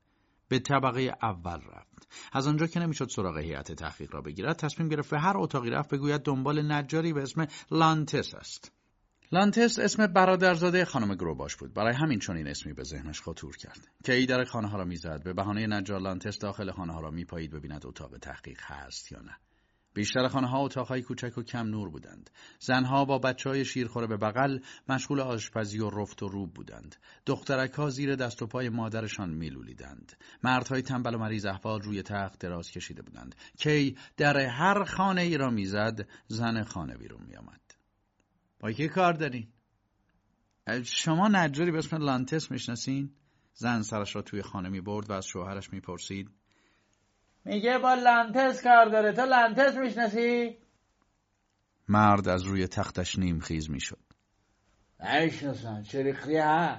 به 0.49 0.59
طبقه 0.59 1.17
اول 1.23 1.61
رفت. 1.61 2.09
از 2.33 2.47
آنجا 2.47 2.67
که 2.67 2.81
نمی‌شد 2.81 3.09
سراغ 3.09 3.39
هیئت 3.39 3.73
تحقیق 3.73 4.15
را 4.15 4.21
بگیرد 4.21 4.57
تصمیم 4.57 4.89
گرفت 4.89 5.11
به 5.11 5.19
هر 5.19 5.37
اتاقی 5.37 5.71
رفت 5.71 5.95
بگوید 5.95 6.23
دنبال 6.23 6.73
نجاری 6.73 7.13
به 7.13 7.23
اسم 7.23 7.47
لانتس 7.71 8.35
است. 8.35 8.73
لانتس 9.33 9.79
اسم 9.79 10.07
برادرزاده 10.07 10.85
خانم 10.85 11.15
گروباش 11.15 11.57
بود. 11.57 11.75
برای 11.75 11.95
همین 11.95 12.19
چون 12.19 12.37
این 12.37 12.49
اسمی 12.49 12.73
به 12.73 12.83
ذهنش 12.83 13.21
خطور 13.21 13.57
کرد. 13.57 13.89
که 14.05 14.13
ای 14.13 14.27
در 14.27 14.45
خانه 14.45 14.69
ها 14.69 14.79
را 14.79 14.85
می‌زد. 14.85 15.23
به 15.25 15.33
بهانه 15.33 15.67
نجار 15.67 16.01
لانتس 16.01 16.39
داخل 16.39 16.71
خانه 16.71 16.93
ها 16.93 17.01
را 17.01 17.11
میپایید 17.11 17.51
ببیند 17.51 17.87
اتاق 17.87 18.19
تحقیق 18.19 18.61
هست 18.63 19.13
یا 19.13 19.21
نه. 19.21 19.37
بیشتر 19.97 20.29
خانه 20.29 20.49
ها 20.49 20.59
اتاقهای 20.59 21.03
کوچک 21.03 21.39
و 21.39 21.43
کم 21.43 21.67
نور 21.67 21.91
بودند. 21.91 22.31
زنها 22.61 23.05
با 23.05 23.19
بچه 23.19 23.51
های 23.51 23.65
شیرخوره 23.65 24.07
به 24.07 24.17
بغل 24.17 24.59
مشغول 24.89 25.21
آشپزی 25.21 25.79
و 25.79 25.91
رفت 25.91 26.23
و 26.23 26.29
روب 26.29 26.55
بودند. 26.55 26.97
دخترک 27.27 27.73
ها 27.73 27.91
زیر 27.91 28.17
دست 28.17 28.43
و 28.43 28.47
پای 28.47 28.69
مادرشان 28.69 29.31
میلولیدند. 29.31 30.13
مردهای 30.43 30.83
تنبل 30.83 31.15
و 31.15 31.19
مریض 31.19 31.47
احوال 31.47 31.83
روی 31.83 32.03
تخت 32.03 32.39
دراز 32.39 32.71
کشیده 32.71 33.03
بودند. 33.03 33.35
کی 33.59 33.97
در 34.17 34.37
هر 34.39 34.85
خانه 34.85 35.21
ای 35.23 35.37
را 35.37 35.51
می‌زد 35.51 36.09
زن 36.29 36.63
خانه 36.63 36.97
بیرون 36.97 37.23
میآمد. 37.29 37.61
با 38.61 38.73
کی 38.73 38.89
کار 38.89 39.13
دارین؟ 39.13 39.49
شما 40.85 41.29
نجاری 41.29 41.71
به 41.71 41.79
اسم 41.79 41.97
لانتس 41.97 42.51
می‌شناسین؟ 42.51 43.11
زن 43.55 43.83
سرش 43.83 44.17
را 44.17 44.23
توی 44.23 44.43
خانه 44.43 44.69
می 44.69 44.81
برد 44.81 45.11
و 45.11 45.13
از 45.13 45.27
شوهرش 45.27 45.73
می‌پرسید 45.73 46.31
میگه 47.47 47.79
با 47.79 47.95
لانتس 47.95 48.63
کار 48.63 48.89
داره. 48.89 49.13
تو 49.13 49.23
لانتس 49.23 49.77
می‌شناسی؟ 49.77 50.57
مرد 51.89 52.29
از 52.29 52.43
روی 52.43 52.67
تختش 52.67 53.19
نیم 53.19 53.41
خیز 53.41 53.71
می‌شد. 53.71 54.03
نشناسم 55.01 55.83
چریخی 55.83 56.37
ها. 56.37 56.77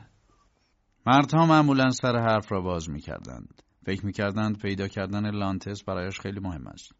مردها 1.05 1.45
معمولا 1.45 1.89
سر 1.91 2.15
حرف 2.15 2.51
را 2.51 2.61
باز 2.61 2.89
می‌کردند. 2.89 3.61
فکر 3.85 4.05
می‌کردند 4.05 4.61
پیدا 4.61 4.87
کردن 4.87 5.29
لانتس 5.29 5.83
برایش 5.83 6.19
خیلی 6.19 6.39
مهم 6.39 6.67
است. 6.67 6.91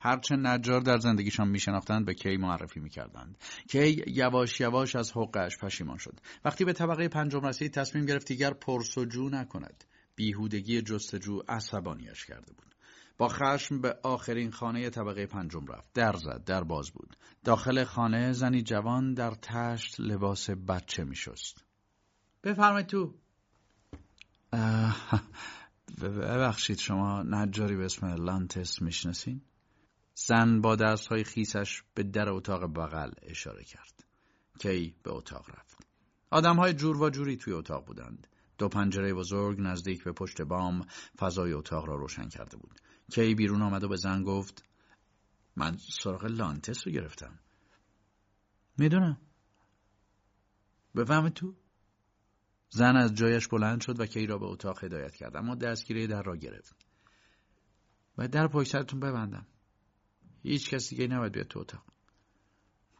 هرچه 0.00 0.36
نجار 0.36 0.80
در 0.80 0.98
زندگیشان 0.98 1.48
میشناختند 1.48 2.06
به 2.06 2.14
کی 2.14 2.36
معرفی 2.36 2.80
می‌کردند. 2.80 3.38
کی 3.68 4.04
یواش 4.06 4.60
یواش 4.60 4.96
از 4.96 5.12
حقش 5.16 5.58
پشیمان 5.58 5.98
شد. 5.98 6.20
وقتی 6.44 6.64
به 6.64 6.72
طبقه 6.72 7.08
پنجم 7.08 7.46
رسید 7.46 7.74
تصمیم 7.74 8.06
گرفت 8.06 8.26
دیگر 8.26 8.50
پرسجو 8.50 9.28
نکند. 9.28 9.84
بیهودگی 10.16 10.82
جستجو 10.82 11.42
عصبانیش 11.48 12.24
کرده 12.24 12.52
بود. 12.52 12.73
با 13.18 13.28
خشم 13.28 13.80
به 13.80 13.98
آخرین 14.02 14.50
خانه 14.50 14.90
طبقه 14.90 15.26
پنجم 15.26 15.66
رفت. 15.66 15.92
در 15.94 16.12
زد 16.16 16.44
در 16.44 16.64
باز 16.64 16.90
بود. 16.90 17.16
داخل 17.44 17.84
خانه 17.84 18.32
زنی 18.32 18.62
جوان 18.62 19.14
در 19.14 19.30
تشت 19.30 20.00
لباس 20.00 20.50
بچه 20.50 21.04
می 21.04 21.16
شست 21.16 21.64
بفرمایید 22.44 22.86
تو. 22.86 23.14
ببخشید 26.02 26.78
شما 26.78 27.22
نجاری 27.22 27.76
به 27.76 27.84
اسم 27.84 28.06
لانتس 28.06 28.82
می‌شناسین؟ 28.82 29.42
زن 30.14 30.60
با 30.60 30.96
های 31.10 31.24
خیسش 31.24 31.82
به 31.94 32.02
در 32.02 32.28
اتاق 32.28 32.64
بغل 32.64 33.10
اشاره 33.22 33.64
کرد. 33.64 34.04
کی 34.58 34.94
به 35.02 35.12
اتاق 35.12 35.50
رفت. 35.50 35.86
آدم 36.30 36.56
های 36.56 36.74
جور 36.74 37.02
و 37.02 37.10
جوری 37.10 37.36
توی 37.36 37.52
اتاق 37.52 37.86
بودند. 37.86 38.26
دو 38.58 38.68
پنجره 38.68 39.14
بزرگ 39.14 39.60
نزدیک 39.60 40.04
به 40.04 40.12
پشت 40.12 40.42
بام 40.42 40.86
فضای 41.18 41.52
اتاق 41.52 41.84
را 41.84 41.94
روشن 41.94 42.28
کرده 42.28 42.56
بود. 42.56 42.80
کی 43.10 43.34
بیرون 43.34 43.62
آمد 43.62 43.84
و 43.84 43.88
به 43.88 43.96
زن 43.96 44.22
گفت 44.22 44.64
من 45.56 45.76
سراغ 45.76 46.24
لانتس 46.24 46.86
رو 46.86 46.92
گرفتم. 46.92 47.38
می‌دونم. 48.78 49.20
بفهم 50.96 51.28
تو؟ 51.28 51.54
زن 52.70 52.96
از 52.96 53.14
جایش 53.14 53.48
بلند 53.48 53.82
شد 53.82 54.00
و 54.00 54.06
کی 54.06 54.26
را 54.26 54.38
به 54.38 54.46
اتاق 54.46 54.84
هدایت 54.84 55.14
کرد 55.16 55.36
اما 55.36 55.54
دستگیره 55.54 56.06
در 56.06 56.22
را 56.22 56.36
گرفت. 56.36 56.86
و 58.18 58.28
در 58.28 58.48
پشت 58.48 58.72
سرتون 58.72 59.00
ببندم. 59.00 59.46
هیچ 60.42 60.70
کسی 60.70 60.96
دیگه 60.96 61.14
نباید 61.14 61.32
بیاد 61.32 61.46
تو 61.46 61.60
اتاق. 61.60 61.82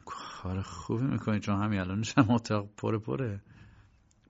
کار 0.05 0.63
خوبی 0.63 1.05
می‌کنی 1.05 1.41
چون 1.41 1.63
همین 1.63 1.81
الانش 1.81 2.19
هم 2.19 2.31
اتاق 2.31 2.75
پره 2.77 2.99
پره. 2.99 3.43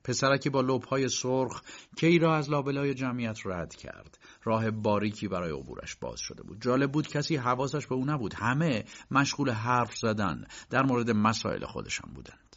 پسرکی 0.05 0.51
با 0.51 0.61
لبهای 0.61 1.09
سرخ 1.09 1.63
کی 1.97 2.19
را 2.19 2.37
از 2.37 2.51
لابلای 2.51 2.95
جمعیت 2.95 3.39
رد 3.45 3.75
کرد. 3.75 4.19
راه 4.45 4.71
باریکی 4.71 5.29
برای 5.29 5.53
عبورش 5.53 5.97
باز 5.97 6.21
شده 6.21 6.43
بود. 6.43 6.63
جالب 6.63 6.93
بود 6.93 7.09
کسی 7.09 7.37
حواسش 7.37 7.87
به 7.87 7.95
او 7.95 8.05
نبود. 8.05 8.35
همه 8.35 8.85
مشغول 9.11 9.51
حرف 9.51 9.97
زدن 9.97 10.47
در 10.71 10.83
مورد 10.83 11.11
مسائل 11.11 11.65
خودشان 11.65 12.13
بودند. 12.15 12.57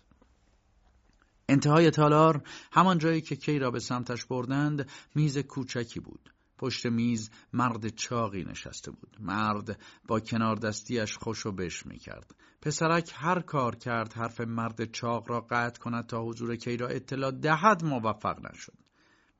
انتهای 1.49 1.91
تالار 1.91 2.41
همان 2.71 2.97
جایی 2.97 3.21
که 3.21 3.35
کی 3.35 3.59
را 3.59 3.71
به 3.71 3.79
سمتش 3.79 4.25
بردند 4.25 4.89
میز 5.15 5.37
کوچکی 5.37 5.99
بود. 5.99 6.36
پشت 6.57 6.85
میز 6.85 7.29
مرد 7.53 7.87
چاقی 7.87 8.43
نشسته 8.43 8.91
بود. 8.91 9.17
مرد 9.19 9.79
با 10.07 10.19
کنار 10.19 10.55
دستیش 10.55 11.17
خوش 11.17 11.45
و 11.45 11.51
بش 11.51 11.85
می 11.85 11.97
کرد 11.97 12.35
پسرک 12.61 13.11
هر 13.15 13.39
کار 13.39 13.75
کرد 13.75 14.13
حرف 14.13 14.41
مرد 14.41 14.91
چاق 14.91 15.29
را 15.29 15.41
قطع 15.41 15.81
کند 15.81 16.07
تا 16.07 16.23
حضور 16.23 16.55
کی 16.55 16.77
را 16.77 16.87
اطلاع 16.87 17.31
دهد 17.31 17.83
موفق 17.83 18.51
نشد. 18.51 18.73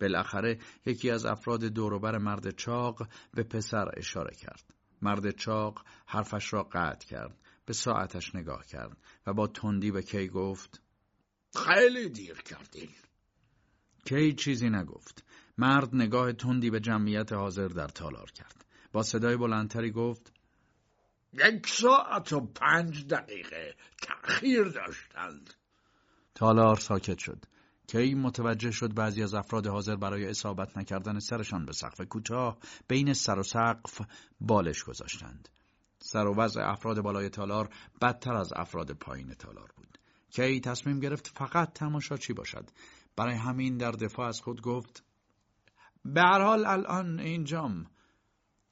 بالاخره 0.02 0.60
یکی 0.86 1.12
از 1.12 1.26
افراد 1.26 1.64
دوروبر 1.64 2.18
مرد 2.18 2.56
چاق 2.56 3.08
به 3.34 3.44
پسر 3.44 3.90
اشاره 3.98 4.36
کرد. 4.36 4.74
مرد 5.02 5.32
چاق 5.32 5.86
حرفش 6.06 6.54
را 6.54 6.64
قطع 6.64 7.08
کرد 7.08 7.38
به 7.66 7.74
ساعتش 7.74 8.36
نگاه 8.36 8.66
کرد 8.66 8.98
و 9.28 9.34
با 9.34 9.48
تندی 9.48 9.92
به 9.92 10.02
کی 10.02 10.28
گفت 10.28 10.82
خیلی 11.56 12.10
دیر 12.10 12.42
کردی 12.42 12.90
کی 14.06 14.34
چیزی 14.34 14.70
نگفت. 14.70 15.24
مرد 15.58 15.96
نگاه 15.96 16.34
تندی 16.34 16.70
به 16.70 16.80
جمعیت 16.80 17.34
حاضر 17.34 17.68
در 17.68 17.88
تالار 17.88 18.32
کرد. 18.32 18.66
با 18.92 19.04
صدای 19.04 19.38
بلندتری 19.38 19.92
گفت 19.92 20.34
یک 21.34 21.68
ساعت 21.68 22.34
و 22.34 22.42
پنج 22.42 23.08
دقیقه 23.08 23.76
تأخیر 24.02 24.64
داشتند. 24.64 25.54
تالار 26.36 26.76
ساکت 26.76 27.20
شد. 27.20 27.46
کی 27.88 28.16
متوجه 28.16 28.72
شد 28.72 28.94
بعضی 28.94 29.24
از 29.24 29.34
افراد 29.34 29.68
حاضر 29.68 29.96
برای 29.96 30.28
اصابت 30.28 30.78
نکردن 30.78 31.20
سرشان 31.20 31.66
به 31.66 31.74
سقف 31.74 32.02
کوتاه 32.02 32.58
بین 32.88 33.14
سر 33.14 33.40
و 33.40 33.44
سقف 33.44 34.02
بالش 34.42 34.84
گذاشتند. 34.84 35.50
سر 36.00 36.28
و 36.28 36.36
وضع 36.36 36.62
افراد 36.62 37.02
بالای 37.02 37.30
تالار 37.30 37.70
بدتر 38.02 38.34
از 38.34 38.54
افراد 38.56 38.92
پایین 38.92 39.34
تالار 39.34 39.72
بود. 39.76 39.98
کی 40.30 40.60
تصمیم 40.60 41.00
گرفت 41.00 41.28
فقط 41.28 41.74
تماشاچی 41.74 42.34
باشد. 42.34 42.70
برای 43.16 43.36
همین 43.36 43.78
در 43.78 43.92
دفاع 43.92 44.28
از 44.28 44.42
خود 44.42 44.62
گفت 44.62 45.04
به 46.14 46.22
هر 46.22 46.42
حال 46.42 46.66
الان 46.66 47.20
اینجام 47.20 47.86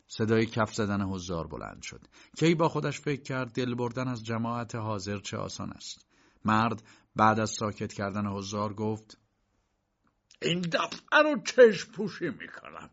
صدای 0.08 0.46
کف 0.46 0.74
زدن 0.74 1.02
حضار 1.02 1.48
بلند 1.48 1.82
شد. 1.82 2.02
کی 2.38 2.56
با 2.56 2.70
خودش 2.70 3.00
فکر 3.00 3.22
کرد 3.22 3.52
دل 3.52 3.76
بردن 3.76 4.08
از 4.08 4.26
جماعت 4.26 4.76
حاضر 4.76 5.18
چه 5.18 5.38
آسان 5.38 5.72
است. 5.72 6.06
مرد 6.46 6.84
بعد 7.16 7.40
از 7.40 7.50
ساکت 7.50 7.94
کردن 7.94 8.28
حضار 8.28 8.74
گفت 8.74 9.18
این 10.42 10.62
دفعه 10.62 11.22
رو 11.24 11.42
چشم 11.46 11.92
پوشی 11.92 12.30
می‌کنم. 12.30 12.90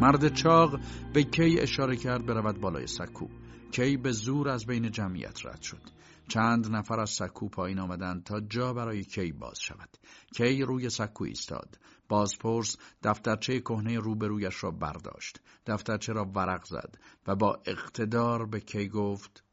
مرد 0.00 0.34
چاق 0.34 0.80
به 1.12 1.22
کی 1.22 1.60
اشاره 1.60 1.96
کرد 1.96 2.26
برود 2.26 2.60
بالای 2.60 2.86
سکو. 2.86 3.28
کی 3.72 3.96
به 3.96 4.12
زور 4.12 4.48
از 4.48 4.66
بین 4.66 4.90
جمعیت 4.90 5.46
رد 5.46 5.62
شد. 5.62 5.82
چند 6.28 6.76
نفر 6.76 7.00
از 7.00 7.10
سکو 7.10 7.48
پایین 7.48 7.78
آمدند 7.78 8.24
تا 8.24 8.40
جا 8.40 8.72
برای 8.72 9.04
کی 9.04 9.32
باز 9.32 9.60
شود. 9.60 9.96
کی 10.36 10.62
روی 10.62 10.90
سکو 10.90 11.24
ایستاد. 11.24 11.78
بازپرس 12.08 12.76
دفترچه 13.02 13.60
کهنه 13.60 13.98
روبرویش 13.98 14.64
را 14.64 14.70
برداشت. 14.70 15.40
دفترچه 15.66 16.12
را 16.12 16.24
ورق 16.24 16.64
زد 16.64 16.98
و 17.26 17.36
با 17.36 17.62
اقتدار 17.66 18.46
به 18.46 18.60
کی 18.60 18.88
گفت 18.88 19.44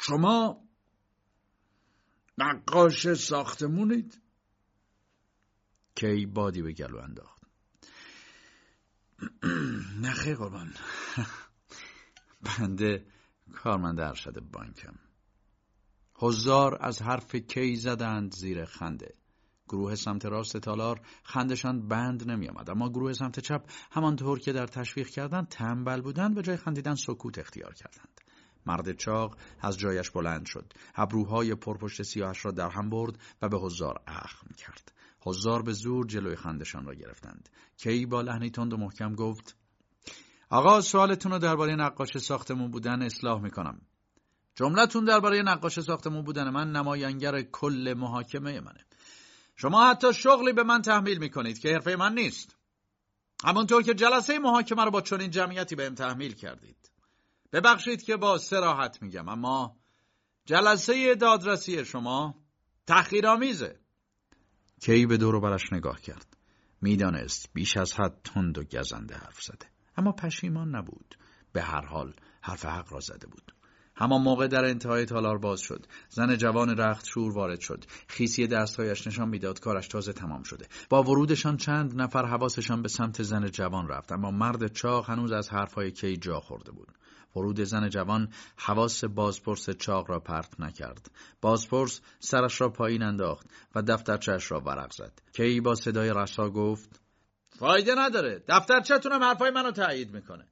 شما 0.00 0.62
نقاش 2.38 3.14
ساختمونید. 3.14 4.20
کی 5.94 6.26
بادی 6.26 6.62
به 6.62 6.72
گلو 6.72 6.98
انداخت. 6.98 7.35
نخیر 10.02 10.36
قربان. 10.36 10.72
بنده 12.58 13.06
کارمند 13.52 14.00
ارشد 14.00 14.40
بانکم. 14.40 14.94
حضار 16.14 16.78
از 16.80 17.02
حرف 17.02 17.34
کی 17.34 17.76
زدند 17.76 18.34
زیر 18.34 18.64
خنده. 18.64 19.14
گروه 19.68 19.94
سمت 19.94 20.26
راست 20.26 20.56
تالار 20.56 21.00
خندشان 21.22 21.88
بند 21.88 22.30
نمی 22.30 22.48
آمد 22.48 22.70
اما 22.70 22.88
گروه 22.88 23.12
سمت 23.12 23.40
چپ 23.40 23.70
همانطور 23.90 24.38
که 24.38 24.52
در 24.52 24.66
تشویق 24.66 25.08
کردن 25.08 25.44
تنبل 25.44 26.00
بودند 26.00 26.34
به 26.34 26.42
جای 26.42 26.56
خندیدن 26.56 26.94
سکوت 26.94 27.38
اختیار 27.38 27.74
کردند. 27.74 28.20
مرد 28.66 28.92
چاق 28.92 29.36
از 29.60 29.78
جایش 29.78 30.10
بلند 30.10 30.46
شد 30.46 30.72
ابروهای 30.94 31.54
پرپشت 31.54 32.02
سیاهش 32.02 32.44
را 32.44 32.50
در 32.50 32.70
هم 32.70 32.90
برد 32.90 33.18
و 33.42 33.48
به 33.48 33.58
حضار 33.58 34.02
اخم 34.06 34.46
کرد. 34.58 34.92
حضار 35.26 35.62
به 35.62 35.72
زور 35.72 36.06
جلوی 36.06 36.36
خندشان 36.36 36.86
را 36.86 36.94
گرفتند. 36.94 37.48
کی 37.76 38.06
با 38.06 38.20
لحنی 38.20 38.50
تند 38.50 38.72
و 38.72 38.76
محکم 38.76 39.14
گفت 39.14 39.56
آقا 40.50 40.80
سوالتون 40.80 41.32
رو 41.32 41.38
درباره 41.38 41.74
نقاش 41.74 42.18
ساختمون 42.18 42.70
بودن 42.70 43.02
اصلاح 43.02 43.42
می‌کنم. 43.42 43.80
جملتون 44.54 45.04
درباره 45.04 45.42
نقاش 45.42 45.80
ساختمون 45.80 46.24
بودن 46.24 46.50
من 46.50 46.72
نماینگر 46.72 47.42
کل 47.42 47.94
محاکمه 47.96 48.60
منه. 48.60 48.84
شما 49.56 49.90
حتی 49.90 50.14
شغلی 50.14 50.52
به 50.52 50.62
من 50.62 50.82
تحمیل 50.82 51.18
می‌کنید 51.18 51.58
که 51.58 51.72
حرفه 51.72 51.96
من 51.96 52.14
نیست. 52.14 52.56
همونطور 53.44 53.82
که 53.82 53.94
جلسه 53.94 54.38
محاکمه 54.38 54.84
رو 54.84 54.90
با 54.90 55.00
چنین 55.00 55.30
جمعیتی 55.30 55.74
بهم 55.74 55.94
تحمیل 55.94 56.32
کردید. 56.32 56.90
ببخشید 57.52 58.02
که 58.02 58.16
با 58.16 58.38
سراحت 58.38 59.02
میگم 59.02 59.28
اما 59.28 59.76
جلسه 60.44 61.14
دادرسی 61.14 61.84
شما 61.84 62.34
تحقیرآمیزه 62.86 63.85
کی 64.80 65.06
به 65.06 65.16
دور 65.16 65.40
برش 65.40 65.72
نگاه 65.72 66.00
کرد. 66.00 66.36
می‌دانست 66.80 67.50
بیش 67.54 67.76
از 67.76 67.92
حد 67.92 68.20
تند 68.24 68.58
و 68.58 68.64
گزنده 68.64 69.14
حرف 69.14 69.42
زده. 69.42 69.66
اما 69.96 70.12
پشیمان 70.12 70.76
نبود. 70.76 71.14
به 71.52 71.62
هر 71.62 71.86
حال 71.86 72.14
حرف 72.42 72.64
حق 72.64 72.92
را 72.92 73.00
زده 73.00 73.26
بود. 73.26 73.52
همان 73.96 74.22
موقع 74.22 74.46
در 74.46 74.64
انتهای 74.64 75.04
تالار 75.04 75.38
باز 75.38 75.60
شد. 75.60 75.86
زن 76.08 76.36
جوان 76.36 76.76
رخت 76.76 77.06
شور 77.06 77.32
وارد 77.32 77.60
شد. 77.60 77.84
خیسی 78.08 78.46
دستهایش 78.46 79.06
نشان 79.06 79.28
می‌داد 79.28 79.60
کارش 79.60 79.88
تازه 79.88 80.12
تمام 80.12 80.42
شده. 80.42 80.66
با 80.90 81.02
ورودشان 81.02 81.56
چند 81.56 82.00
نفر 82.00 82.26
حواسشان 82.26 82.82
به 82.82 82.88
سمت 82.88 83.22
زن 83.22 83.46
جوان 83.46 83.88
رفت 83.88 84.12
اما 84.12 84.30
مرد 84.30 84.72
چاق 84.72 85.10
هنوز 85.10 85.32
از 85.32 85.50
حرفهای 85.50 85.90
کی 85.90 86.16
جا 86.16 86.40
خورده 86.40 86.72
بود. 86.72 86.88
ورود 87.36 87.60
زن 87.60 87.88
جوان 87.88 88.32
حواس 88.56 89.04
بازپرس 89.04 89.70
چاق 89.70 90.10
را 90.10 90.20
پرت 90.20 90.60
نکرد. 90.60 91.10
بازپرس 91.40 92.00
سرش 92.18 92.60
را 92.60 92.68
پایین 92.68 93.02
انداخت 93.02 93.46
و 93.74 93.82
دفترچهش 93.82 94.50
را 94.50 94.60
ورق 94.60 94.92
زد. 94.92 95.22
کی 95.32 95.60
با 95.60 95.74
صدای 95.74 96.12
رسا 96.16 96.50
گفت 96.50 97.00
فایده 97.58 97.94
نداره. 97.98 98.42
دفترچهتونم 98.48 99.22
حرفای 99.22 99.50
منو 99.50 99.70
تایید 99.70 100.14
می‌کنه. 100.14 100.46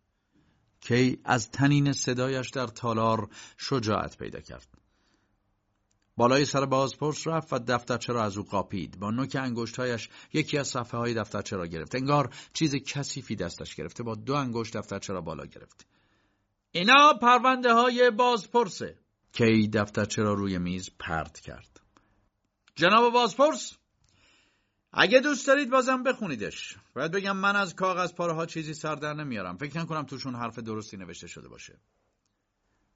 کی 0.80 1.20
از 1.24 1.50
تنین 1.50 1.92
صدایش 1.92 2.50
در 2.50 2.66
تالار 2.66 3.28
شجاعت 3.56 4.18
پیدا 4.18 4.40
کرد. 4.40 4.84
بالای 6.16 6.44
سر 6.44 6.66
بازپرس 6.66 7.26
رفت 7.26 7.52
و 7.52 7.58
دفترچه 7.58 8.12
را 8.12 8.24
از 8.24 8.38
او 8.38 8.44
قاپید 8.44 8.98
با 8.98 9.10
نوک 9.10 9.36
انگشتهایش 9.40 10.08
یکی 10.32 10.58
از 10.58 10.68
صفحه 10.68 11.00
های 11.00 11.14
دفترچه 11.14 11.56
را 11.56 11.66
گرفت 11.66 11.94
انگار 11.94 12.34
چیز 12.52 12.74
کثیفی 12.74 13.36
دستش 13.36 13.74
گرفته 13.74 14.02
با 14.02 14.14
دو 14.14 14.34
انگشت 14.34 14.76
دفترچه 14.76 15.12
را 15.12 15.20
بالا 15.20 15.46
گرفت 15.46 15.86
اینا 16.76 17.12
پرونده 17.22 17.72
های 17.72 18.10
بازپرسه. 18.10 18.98
کی 19.32 19.68
دفترچه 19.68 20.22
را 20.22 20.34
روی 20.34 20.58
میز 20.58 20.90
پرت 20.98 21.40
کرد؟ 21.40 21.80
جناب 22.74 23.12
بازپرس 23.12 23.76
اگه 24.92 25.20
دوست 25.20 25.46
دارید 25.46 25.70
بازم 25.70 26.02
بخونیدش. 26.02 26.76
باید 26.94 27.12
بگم 27.12 27.36
من 27.36 27.56
از 27.56 27.74
کاغذ 27.74 28.12
پاره 28.12 28.32
ها 28.32 28.46
چیزی 28.46 28.74
سر 28.74 28.94
در 28.94 29.14
نمیارم. 29.14 29.56
فکر 29.56 29.78
نکنم 29.78 30.02
توشون 30.02 30.34
حرف 30.34 30.58
درستی 30.58 30.96
نوشته 30.96 31.26
شده 31.26 31.48
باشه. 31.48 31.78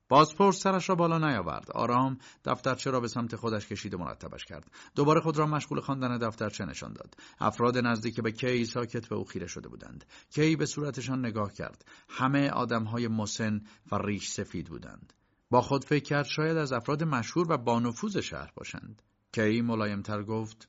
بازپرس 0.09 0.63
سرش 0.63 0.89
را 0.89 0.95
بالا 0.95 1.19
نیاورد. 1.19 1.71
آرام 1.71 2.19
دفترچه 2.45 2.91
را 2.91 3.01
به 3.01 3.09
سمت 3.09 3.37
خودش 3.37 3.67
کشید 3.67 3.95
و 3.95 3.99
مرتبش 3.99 4.45
کرد. 4.45 4.71
دوباره 4.95 5.21
خود 5.21 5.39
را 5.39 5.47
مشغول 5.47 5.81
خواندن 5.81 6.19
دفترچه 6.19 6.65
نشان 6.65 6.93
داد. 6.93 7.15
افراد 7.39 7.79
نزدیک 7.79 8.21
به 8.21 8.33
کی 8.33 8.65
ساکت 8.65 9.09
به 9.09 9.17
او 9.17 9.25
خیره 9.25 9.47
شده 9.47 9.69
بودند. 9.69 10.05
کی 10.31 10.57
به 10.57 10.67
صورتشان 10.67 11.27
نگاه 11.27 11.53
کرد. 11.53 11.85
همه 12.09 12.51
آدمهای 12.51 13.09
مسن 13.09 13.61
و 13.93 13.99
ریش 13.99 14.29
سفید 14.29 14.69
بودند. 14.69 15.13
با 15.51 15.61
خود 15.61 15.85
فکر 15.85 16.05
کرد 16.05 16.27
شاید 16.27 16.57
از 16.57 16.73
افراد 16.73 17.05
مشهور 17.05 17.53
و 17.53 17.57
بانفوذ 17.57 18.17
شهر 18.17 18.53
باشند. 18.57 19.03
کی 19.33 19.61
ملایمتر 19.61 20.23
گفت 20.23 20.69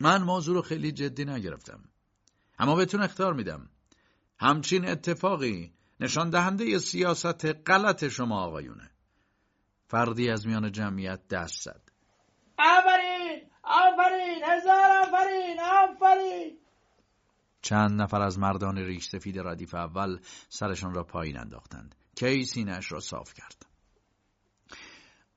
من 0.00 0.22
موضوع 0.22 0.54
رو 0.54 0.62
خیلی 0.62 0.92
جدی 0.92 1.24
نگرفتم. 1.24 1.80
اما 2.58 2.74
بهتون 2.74 3.02
اختار 3.02 3.32
میدم. 3.34 3.68
همچین 4.38 4.88
اتفاقی 4.88 5.72
نشان 6.00 6.30
دهنده 6.30 6.78
سیاست 6.78 7.44
غلط 7.44 8.08
شما 8.08 8.44
آقایونه. 8.44 8.90
فردی 9.86 10.30
از 10.30 10.46
میان 10.46 10.72
جمعیت 10.72 11.28
دست 11.28 11.62
زد. 11.62 11.90
آفرین! 12.58 13.50
آفرین! 13.62 14.44
هزار 14.44 14.90
آفرین! 14.90 15.60
آفرین! 15.60 16.58
چند 17.62 18.02
نفر 18.02 18.22
از 18.22 18.38
مردان 18.38 18.78
ریش 18.78 19.08
سفید 19.08 19.38
ردیف 19.38 19.74
اول 19.74 20.18
سرشان 20.48 20.94
را 20.94 21.04
پایین 21.04 21.38
انداختند. 21.38 21.94
کی 22.16 22.44
سینهاش 22.44 22.92
را 22.92 23.00
صاف 23.00 23.34
کرد؟ 23.34 23.66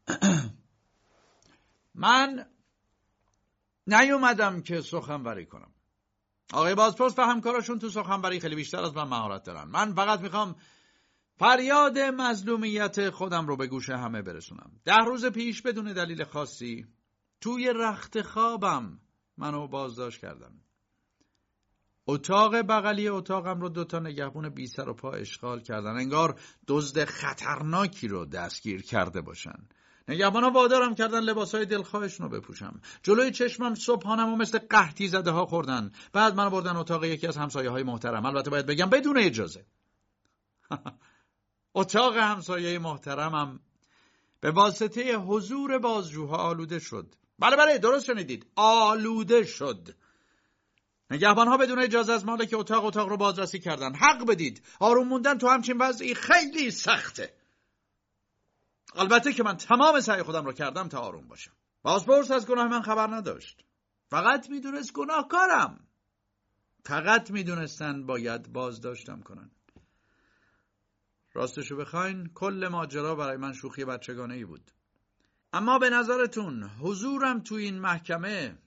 من 1.96 2.46
نیومدم 3.88 4.62
که 4.62 4.82
سخنوری 4.82 5.46
کنم. 5.46 5.72
آقای 6.54 6.76
بازپرس 6.76 7.20
و 7.20 7.22
همکاراشون 7.22 7.80
تو 7.80 7.90
سخنوری 7.90 8.40
خیلی 8.40 8.56
بیشتر 8.56 8.80
از 8.80 8.96
من 8.96 9.04
مهارت 9.04 9.44
دارن. 9.44 9.64
من 9.64 9.94
فقط 9.94 10.20
می‌خوام 10.20 10.56
فریاد 11.40 12.00
مظلومیت 12.00 13.10
خودم 13.10 13.48
رو 13.48 13.58
به 13.58 13.68
گوش 13.68 13.90
همه 13.90 14.22
برسونم. 14.22 14.72
ده 14.86 14.98
روز 14.98 15.26
پیش 15.26 15.62
بدون 15.62 15.94
دلیل 15.94 16.24
خاصی 16.24 16.86
توی 17.42 17.74
رخت 17.76 18.22
خوابم 18.22 19.00
منو 19.38 19.68
بازداشت 19.68 20.22
کردم 20.22 20.52
اتاق 22.08 22.56
بغلی 22.56 23.08
اتاقم 23.08 23.62
رو 23.62 23.70
دوتا 23.70 24.00
نگهبون 24.00 24.50
بی 24.50 24.68
سر 24.68 24.90
و 24.90 24.94
پا 24.94 25.12
اشغال 25.12 25.62
کردن. 25.62 25.98
انگار 25.98 26.40
دزد 26.68 27.06
خطرناکی 27.06 28.08
رو 28.08 28.26
دستگیر 28.26 28.82
کرده 28.82 29.22
باشن. 29.22 29.68
نگهبانا 30.08 30.50
وادارم 30.50 30.96
کردن 30.96 31.20
لباسهای 31.20 31.66
دلخواهشون 31.66 32.30
رو 32.30 32.40
بپوشم. 32.40 32.82
جلوی 33.04 33.32
چشمم 33.32 33.76
صبحانم 33.76 34.34
و 34.34 34.36
مثل 34.36 34.60
قحطی 34.60 35.08
زده 35.08 35.32
ها 35.32 35.46
خوردن. 35.46 35.92
بعد 36.14 36.36
منو 36.36 36.50
بردن 36.50 36.76
اتاق 36.76 37.06
یکی 37.06 37.28
از 37.28 37.38
همسایه 37.38 37.70
های 37.70 37.84
محترم. 37.84 38.26
البته 38.26 38.50
باید 38.50 38.66
بگم 38.66 38.90
بدون 38.90 39.18
اجازه. 39.18 39.66
اتاق 41.76 42.18
همسایه 42.18 42.80
محترمم 42.80 43.60
به 44.40 44.52
واسطه 44.52 45.18
حضور 45.18 45.80
بازجوها 45.80 46.38
آلوده 46.38 46.80
شد. 46.80 47.16
بله 47.40 47.56
بله 47.56 47.78
درست 47.78 48.06
شنیدید. 48.06 48.46
آلوده 48.56 49.44
شد. 49.44 49.96
نگهبانها 51.12 51.58
بدون 51.58 51.80
اجازه 51.80 52.14
از 52.14 52.26
مالک 52.26 52.50
اتاق 52.54 52.86
اتاق 52.86 53.10
رو 53.10 53.18
بازرسی 53.18 53.60
کردن. 53.60 53.96
حق 53.96 54.26
بدید. 54.28 54.64
آروم 54.80 55.08
موندن 55.08 55.38
تو 55.38 55.48
همچین 55.48 55.78
وضعی 55.78 56.16
خیلی 56.16 56.72
سخته. 56.72 57.37
البته 58.96 59.34
که 59.34 59.44
من 59.44 59.58
تمام 59.58 60.00
سعی 60.00 60.24
خودم 60.24 60.46
رو 60.46 60.54
کردم 60.54 60.88
تا 60.88 61.00
آروم 61.00 61.28
باشم. 61.28 61.52
بازپرس 61.82 62.32
از 62.32 62.48
گناه 62.48 62.68
من 62.68 62.82
خبر 62.82 63.08
نداشت. 63.08 63.66
فقط 64.10 64.50
می‌دونست 64.50 64.94
گناهکارم. 64.94 65.88
فقط 66.84 67.32
می‌دونستن 67.32 68.06
باید 68.06 68.54
بازداشتم 68.54 69.22
کنن. 69.22 69.52
راستشو 71.34 71.78
بخواین 71.78 72.30
کل 72.34 72.68
ماجرا 72.72 73.16
برای 73.16 73.38
من 73.38 73.54
شوخی 73.54 73.86
بچگانه 73.86 74.34
ای 74.34 74.46
بود. 74.46 74.72
اما 75.54 75.80
به 75.80 75.90
نظرتون 75.90 76.64
حضورم 76.64 77.40
تو 77.40 77.56
این 77.56 77.80
محکمه 77.80 78.58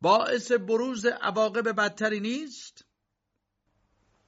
باعث 0.00 0.52
بروز 0.52 1.06
عواقب 1.06 1.68
بدتری 1.68 2.20
نیست؟ 2.20 2.84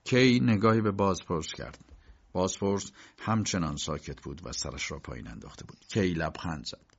کی 0.05 0.41
نگاهی 0.41 0.81
به 0.81 0.91
بازپرس 0.91 1.53
کرد. 1.55 1.90
بازپرس 2.33 2.93
همچنان 3.19 3.77
ساکت 3.77 4.23
بود 4.23 4.47
و 4.47 4.53
سرش 4.53 4.91
را 4.91 4.99
پایین 4.99 5.29
انداخته 5.29 5.65
بود. 5.65 5.79
کی 5.89 6.15
لبخند 6.15 6.67
زد. 6.67 6.91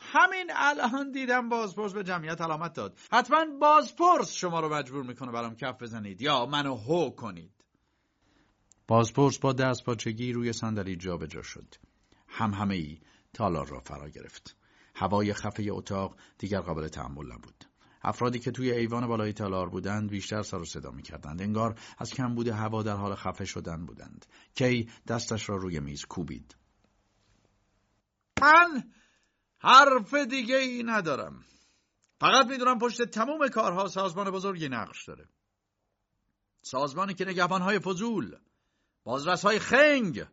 همین 0.00 0.50
الان 0.54 1.12
دیدم 1.12 1.48
بازپرس 1.48 1.92
به 1.92 2.04
جمعیت 2.04 2.40
علامت 2.40 2.72
داد. 2.72 2.98
حتما 3.12 3.44
بازپرس 3.60 4.32
شما 4.32 4.60
رو 4.60 4.74
مجبور 4.74 5.02
می‌کنه 5.02 5.32
برام 5.32 5.54
کف 5.54 5.82
بزنید 5.82 6.22
یا 6.22 6.46
منو 6.46 6.76
هو 6.76 7.10
کنید. 7.10 7.52
بازپرس 8.88 9.38
با 9.38 9.52
دست 9.52 9.84
پاچگی 9.84 10.32
روی 10.32 10.52
صندلی 10.52 10.96
جابجا 10.96 11.42
شد. 11.42 11.74
هم 12.28 12.54
همه 12.54 12.74
ای 12.74 13.00
تالار 13.34 13.68
را 13.68 13.80
فرا 13.80 14.08
گرفت. 14.08 14.56
هوای 14.94 15.32
خفه 15.32 15.66
اتاق 15.70 16.16
دیگر 16.38 16.60
قابل 16.60 16.88
تحمل 16.88 17.32
نبود. 17.32 17.64
افرادی 18.06 18.38
که 18.38 18.50
توی 18.50 18.72
ایوان 18.72 19.06
بالای 19.06 19.32
تالار 19.32 19.68
بودند 19.68 20.10
بیشتر 20.10 20.42
سر 20.42 20.58
و 20.58 20.64
صدا 20.64 20.90
می‌کردند. 20.90 21.42
انگار 21.42 21.80
از 21.98 22.10
کمبود 22.10 22.48
هوا 22.48 22.82
در 22.82 22.96
حال 22.96 23.14
خفه 23.14 23.44
شدن 23.44 23.86
بودند. 23.86 24.26
کی 24.54 24.90
دستش 25.08 25.48
را 25.48 25.56
روی 25.56 25.80
میز 25.80 26.04
کوبید؟ 26.04 26.56
من 28.40 28.92
حرف 29.58 30.14
دیگه 30.14 30.56
ای 30.56 30.82
ندارم. 30.82 31.44
فقط 32.20 32.46
می‌دونم 32.46 32.78
پشت 32.78 33.02
تموم 33.02 33.48
کارها 33.48 33.88
سازمان 33.88 34.30
بزرگی 34.30 34.68
نقش 34.68 35.04
داره. 35.04 35.28
سازمانی 36.62 37.14
که 37.14 37.24
نگهبانهای 37.24 37.78
فضول 37.78 38.36
بازرسهای 39.04 39.58
خنگ 39.58 40.26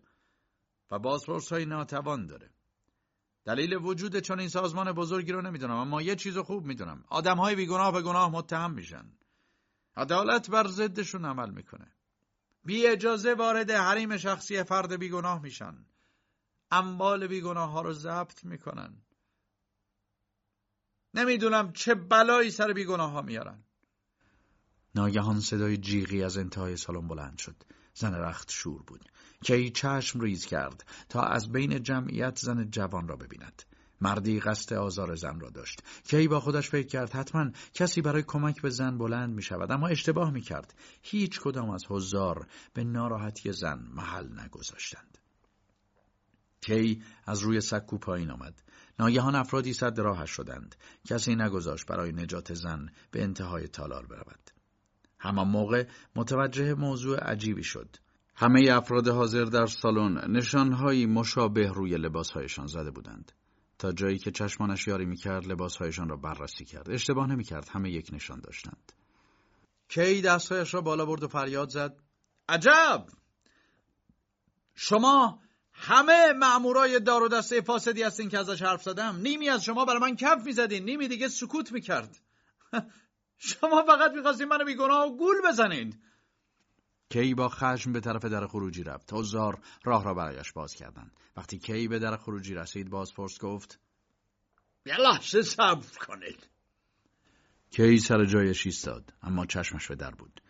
و 0.91 0.99
بازپرس 0.99 1.53
های 1.53 1.65
ناتوان 1.65 2.25
داره. 2.27 2.52
دلیل 3.45 3.73
وجود 3.73 4.19
چون 4.19 4.39
این 4.39 4.49
سازمان 4.49 4.91
بزرگی 4.91 5.31
رو 5.31 5.41
نمی‌دونم 5.41 5.75
اما 5.75 6.01
یه 6.01 6.15
چیز 6.15 6.37
خوب 6.37 6.65
می‌دونم. 6.65 7.03
آدم 7.07 7.37
های 7.37 7.55
بیگناه 7.55 7.91
به 7.91 8.01
گناه 8.01 8.31
متهم 8.31 8.73
میشن. 8.73 9.05
عدالت 9.95 10.49
بر 10.49 10.67
ضدشون 10.67 11.25
عمل 11.25 11.49
می‌کنه. 11.49 11.91
بی 12.65 12.87
اجازه 12.87 13.33
وارد 13.33 13.71
حریم 13.71 14.17
شخصی 14.17 14.63
فرد 14.63 14.99
بیگناه 14.99 15.41
میشن. 15.41 15.85
اموال 16.71 17.27
بیگناه 17.27 17.71
ها 17.71 17.81
رو 17.81 17.93
ضبط 17.93 18.45
می‌کنن. 18.45 19.01
نمی‌دونم 21.13 21.73
چه 21.73 21.95
بلایی 21.95 22.51
سر 22.51 22.73
بیگناه 22.73 23.11
ها 23.11 23.21
میارن. 23.21 23.63
ناگهان 24.95 25.39
صدای 25.39 25.77
جیغی 25.77 26.23
از 26.23 26.37
انتهای 26.37 26.77
سالن 26.77 27.07
بلند 27.07 27.37
شد. 27.37 27.55
زن 27.93 28.13
رخت 28.13 28.51
شور 28.51 28.83
بود. 28.83 29.05
کی 29.43 29.69
چشم 29.69 30.19
ریز 30.19 30.45
کرد 30.45 30.85
تا 31.09 31.21
از 31.21 31.51
بین 31.51 31.83
جمعیت 31.83 32.39
زن 32.39 32.69
جوان 32.71 33.07
را 33.07 33.15
ببیند. 33.15 33.63
مردی 34.01 34.39
قصد 34.39 34.73
آزار 34.73 35.15
زن 35.15 35.39
را 35.39 35.49
داشت. 35.49 35.83
کی 36.03 36.27
با 36.27 36.39
خودش 36.39 36.69
فکر 36.69 36.87
کرد 36.87 37.11
حتما 37.11 37.51
کسی 37.73 38.01
برای 38.01 38.23
کمک 38.23 38.61
به 38.61 38.69
زن 38.69 38.97
بلند 38.97 39.35
می 39.35 39.41
شود 39.41 39.71
اما 39.71 39.87
اشتباه 39.87 40.31
می 40.31 40.41
کرد 40.41 40.73
هیچ 41.01 41.39
کدام 41.39 41.69
از 41.69 41.85
حضار 41.89 42.47
به 42.73 42.83
ناراحتی 42.83 43.51
زن 43.51 43.87
محل 43.93 44.39
نگذاشتند. 44.39 45.17
کی 46.61 47.03
از 47.25 47.39
روی 47.39 47.61
سکو 47.61 47.97
پایین 47.97 48.31
آمد. 48.31 48.61
ناگهان 48.99 49.35
افرادی 49.35 49.73
صد 49.73 49.99
راهش 49.99 50.29
شدند. 50.29 50.75
کسی 51.05 51.35
نگذاشت 51.35 51.85
برای 51.85 52.11
نجات 52.11 52.53
زن 52.53 52.89
به 53.11 53.23
انتهای 53.23 53.67
تالار 53.67 54.05
برود. 54.05 54.52
همان 55.23 55.47
موقع 55.47 55.85
متوجه 56.15 56.73
موضوع 56.73 57.17
عجیبی 57.17 57.63
شد 57.63 57.95
همه 58.35 58.71
افراد 58.71 59.07
حاضر 59.07 59.43
در 59.45 59.65
سالن 59.65 60.31
نشانهایی 60.31 61.05
مشابه 61.05 61.67
روی 61.67 61.97
لباسهایشان 61.97 62.67
زده 62.67 62.91
بودند. 62.91 63.31
تا 63.79 63.91
جایی 63.91 64.17
که 64.17 64.31
چشمانش 64.31 64.87
یاری 64.87 65.05
می‌کرد 65.05 65.47
لباسهایشان 65.47 66.09
را 66.09 66.17
بررسی 66.17 66.65
کرد. 66.65 66.89
اشتباه 66.89 67.27
نمی‌کرد 67.27 67.69
همه 67.71 67.91
یک 67.91 68.09
نشان 68.13 68.39
داشتند. 68.39 68.91
کی 69.89 70.21
دستهایش 70.21 70.73
را 70.73 70.81
بالا 70.81 71.05
برد 71.05 71.23
و 71.23 71.27
فریاد 71.27 71.69
زد. 71.69 71.99
عجب! 72.49 73.05
شما 74.75 75.39
همه 75.73 76.33
مأمورای 76.33 76.99
دار 76.99 77.23
و 77.23 77.27
دسته 77.27 77.61
فاسدی 77.61 78.03
هستین 78.03 78.29
که 78.29 78.39
ازش 78.39 78.61
حرف 78.61 78.83
زدم. 78.83 79.15
نیمی 79.15 79.49
از 79.49 79.63
شما 79.63 79.85
برای 79.85 79.99
من 79.99 80.15
کف 80.15 80.45
می‌زدین. 80.45 80.85
نیمی 80.85 81.07
دیگه 81.07 81.27
سکوت 81.27 81.71
می‌کرد. 81.71 82.19
شما 83.43 83.83
فقط 83.87 84.11
می‌خواستین 84.11 84.47
منو 84.47 84.65
بیگناه 84.65 85.07
و 85.07 85.17
گول 85.17 85.35
بزنید. 85.47 85.99
کی 87.09 87.33
با 87.33 87.49
خشم 87.49 87.93
به 87.93 87.99
طرف 87.99 88.25
در 88.25 88.47
خروجی 88.47 88.83
رفت؟ 88.83 89.21
زار 89.23 89.59
راه 89.83 90.03
را 90.03 90.13
برایش 90.13 90.51
باز 90.51 90.73
کردند. 90.73 91.11
وقتی 91.37 91.59
کی 91.59 91.87
به 91.87 91.99
در 91.99 92.17
خروجی 92.17 92.53
رسید 92.53 92.89
بازپرس 92.89 93.39
گفت 93.39 93.79
یه 94.85 94.97
لحظه 94.97 95.41
صبر 95.41 95.97
کنید. 96.07 96.49
کی 97.71 97.97
سر 97.97 98.25
جایش 98.25 98.65
ایستاد 98.65 99.13
اما 99.21 99.45
چشمش 99.45 99.87
به 99.87 99.95
در 99.95 100.11
بود. 100.11 100.41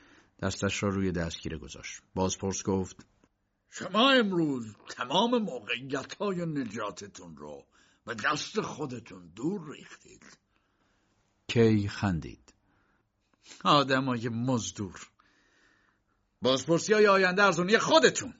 دستش 0.42 0.84
را 0.84 0.90
روی 0.90 1.12
دستگیره 1.12 1.58
گذاشت. 1.58 2.02
بازپرس 2.16 2.64
گفت 2.64 3.06
شما 3.70 4.12
امروز 4.12 4.76
تمام 4.90 5.38
موقعیت 5.38 6.16
های 6.16 6.46
نجاتتون 6.46 7.38
رو 7.38 7.66
به 8.06 8.16
دست 8.16 8.62
خودتون 8.62 9.32
دور 9.36 9.72
ریختید. 9.72 10.38
کی 11.48 11.88
خندید؟ 11.88 12.43
آدمای 13.64 14.30
مزدور. 14.30 15.10
بازپرسی 16.42 16.94
های 16.94 17.08
آینده 17.08 17.44
ارزونی 17.44 17.78
خودتون. 17.78 18.34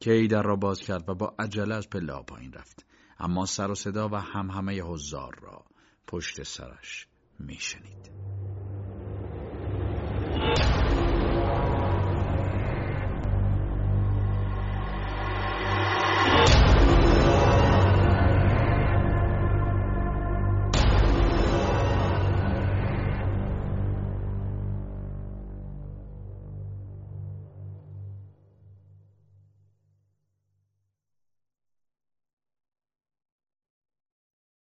کی 0.00 0.28
در 0.28 0.42
را 0.42 0.56
باز 0.56 0.80
کرد 0.80 1.08
و 1.08 1.14
با 1.14 1.34
عجله 1.38 1.74
از 1.74 1.90
پله 1.90 2.22
پایین 2.22 2.52
رفت. 2.52 2.86
اما 3.18 3.46
سر 3.46 3.70
و 3.70 3.74
صدا 3.74 4.08
و 4.08 4.14
هم 4.14 4.50
همه 4.50 4.82
حضار 4.82 5.34
را 5.42 5.64
پشت 6.06 6.42
سرش 6.42 7.06
میشنید. 7.38 8.10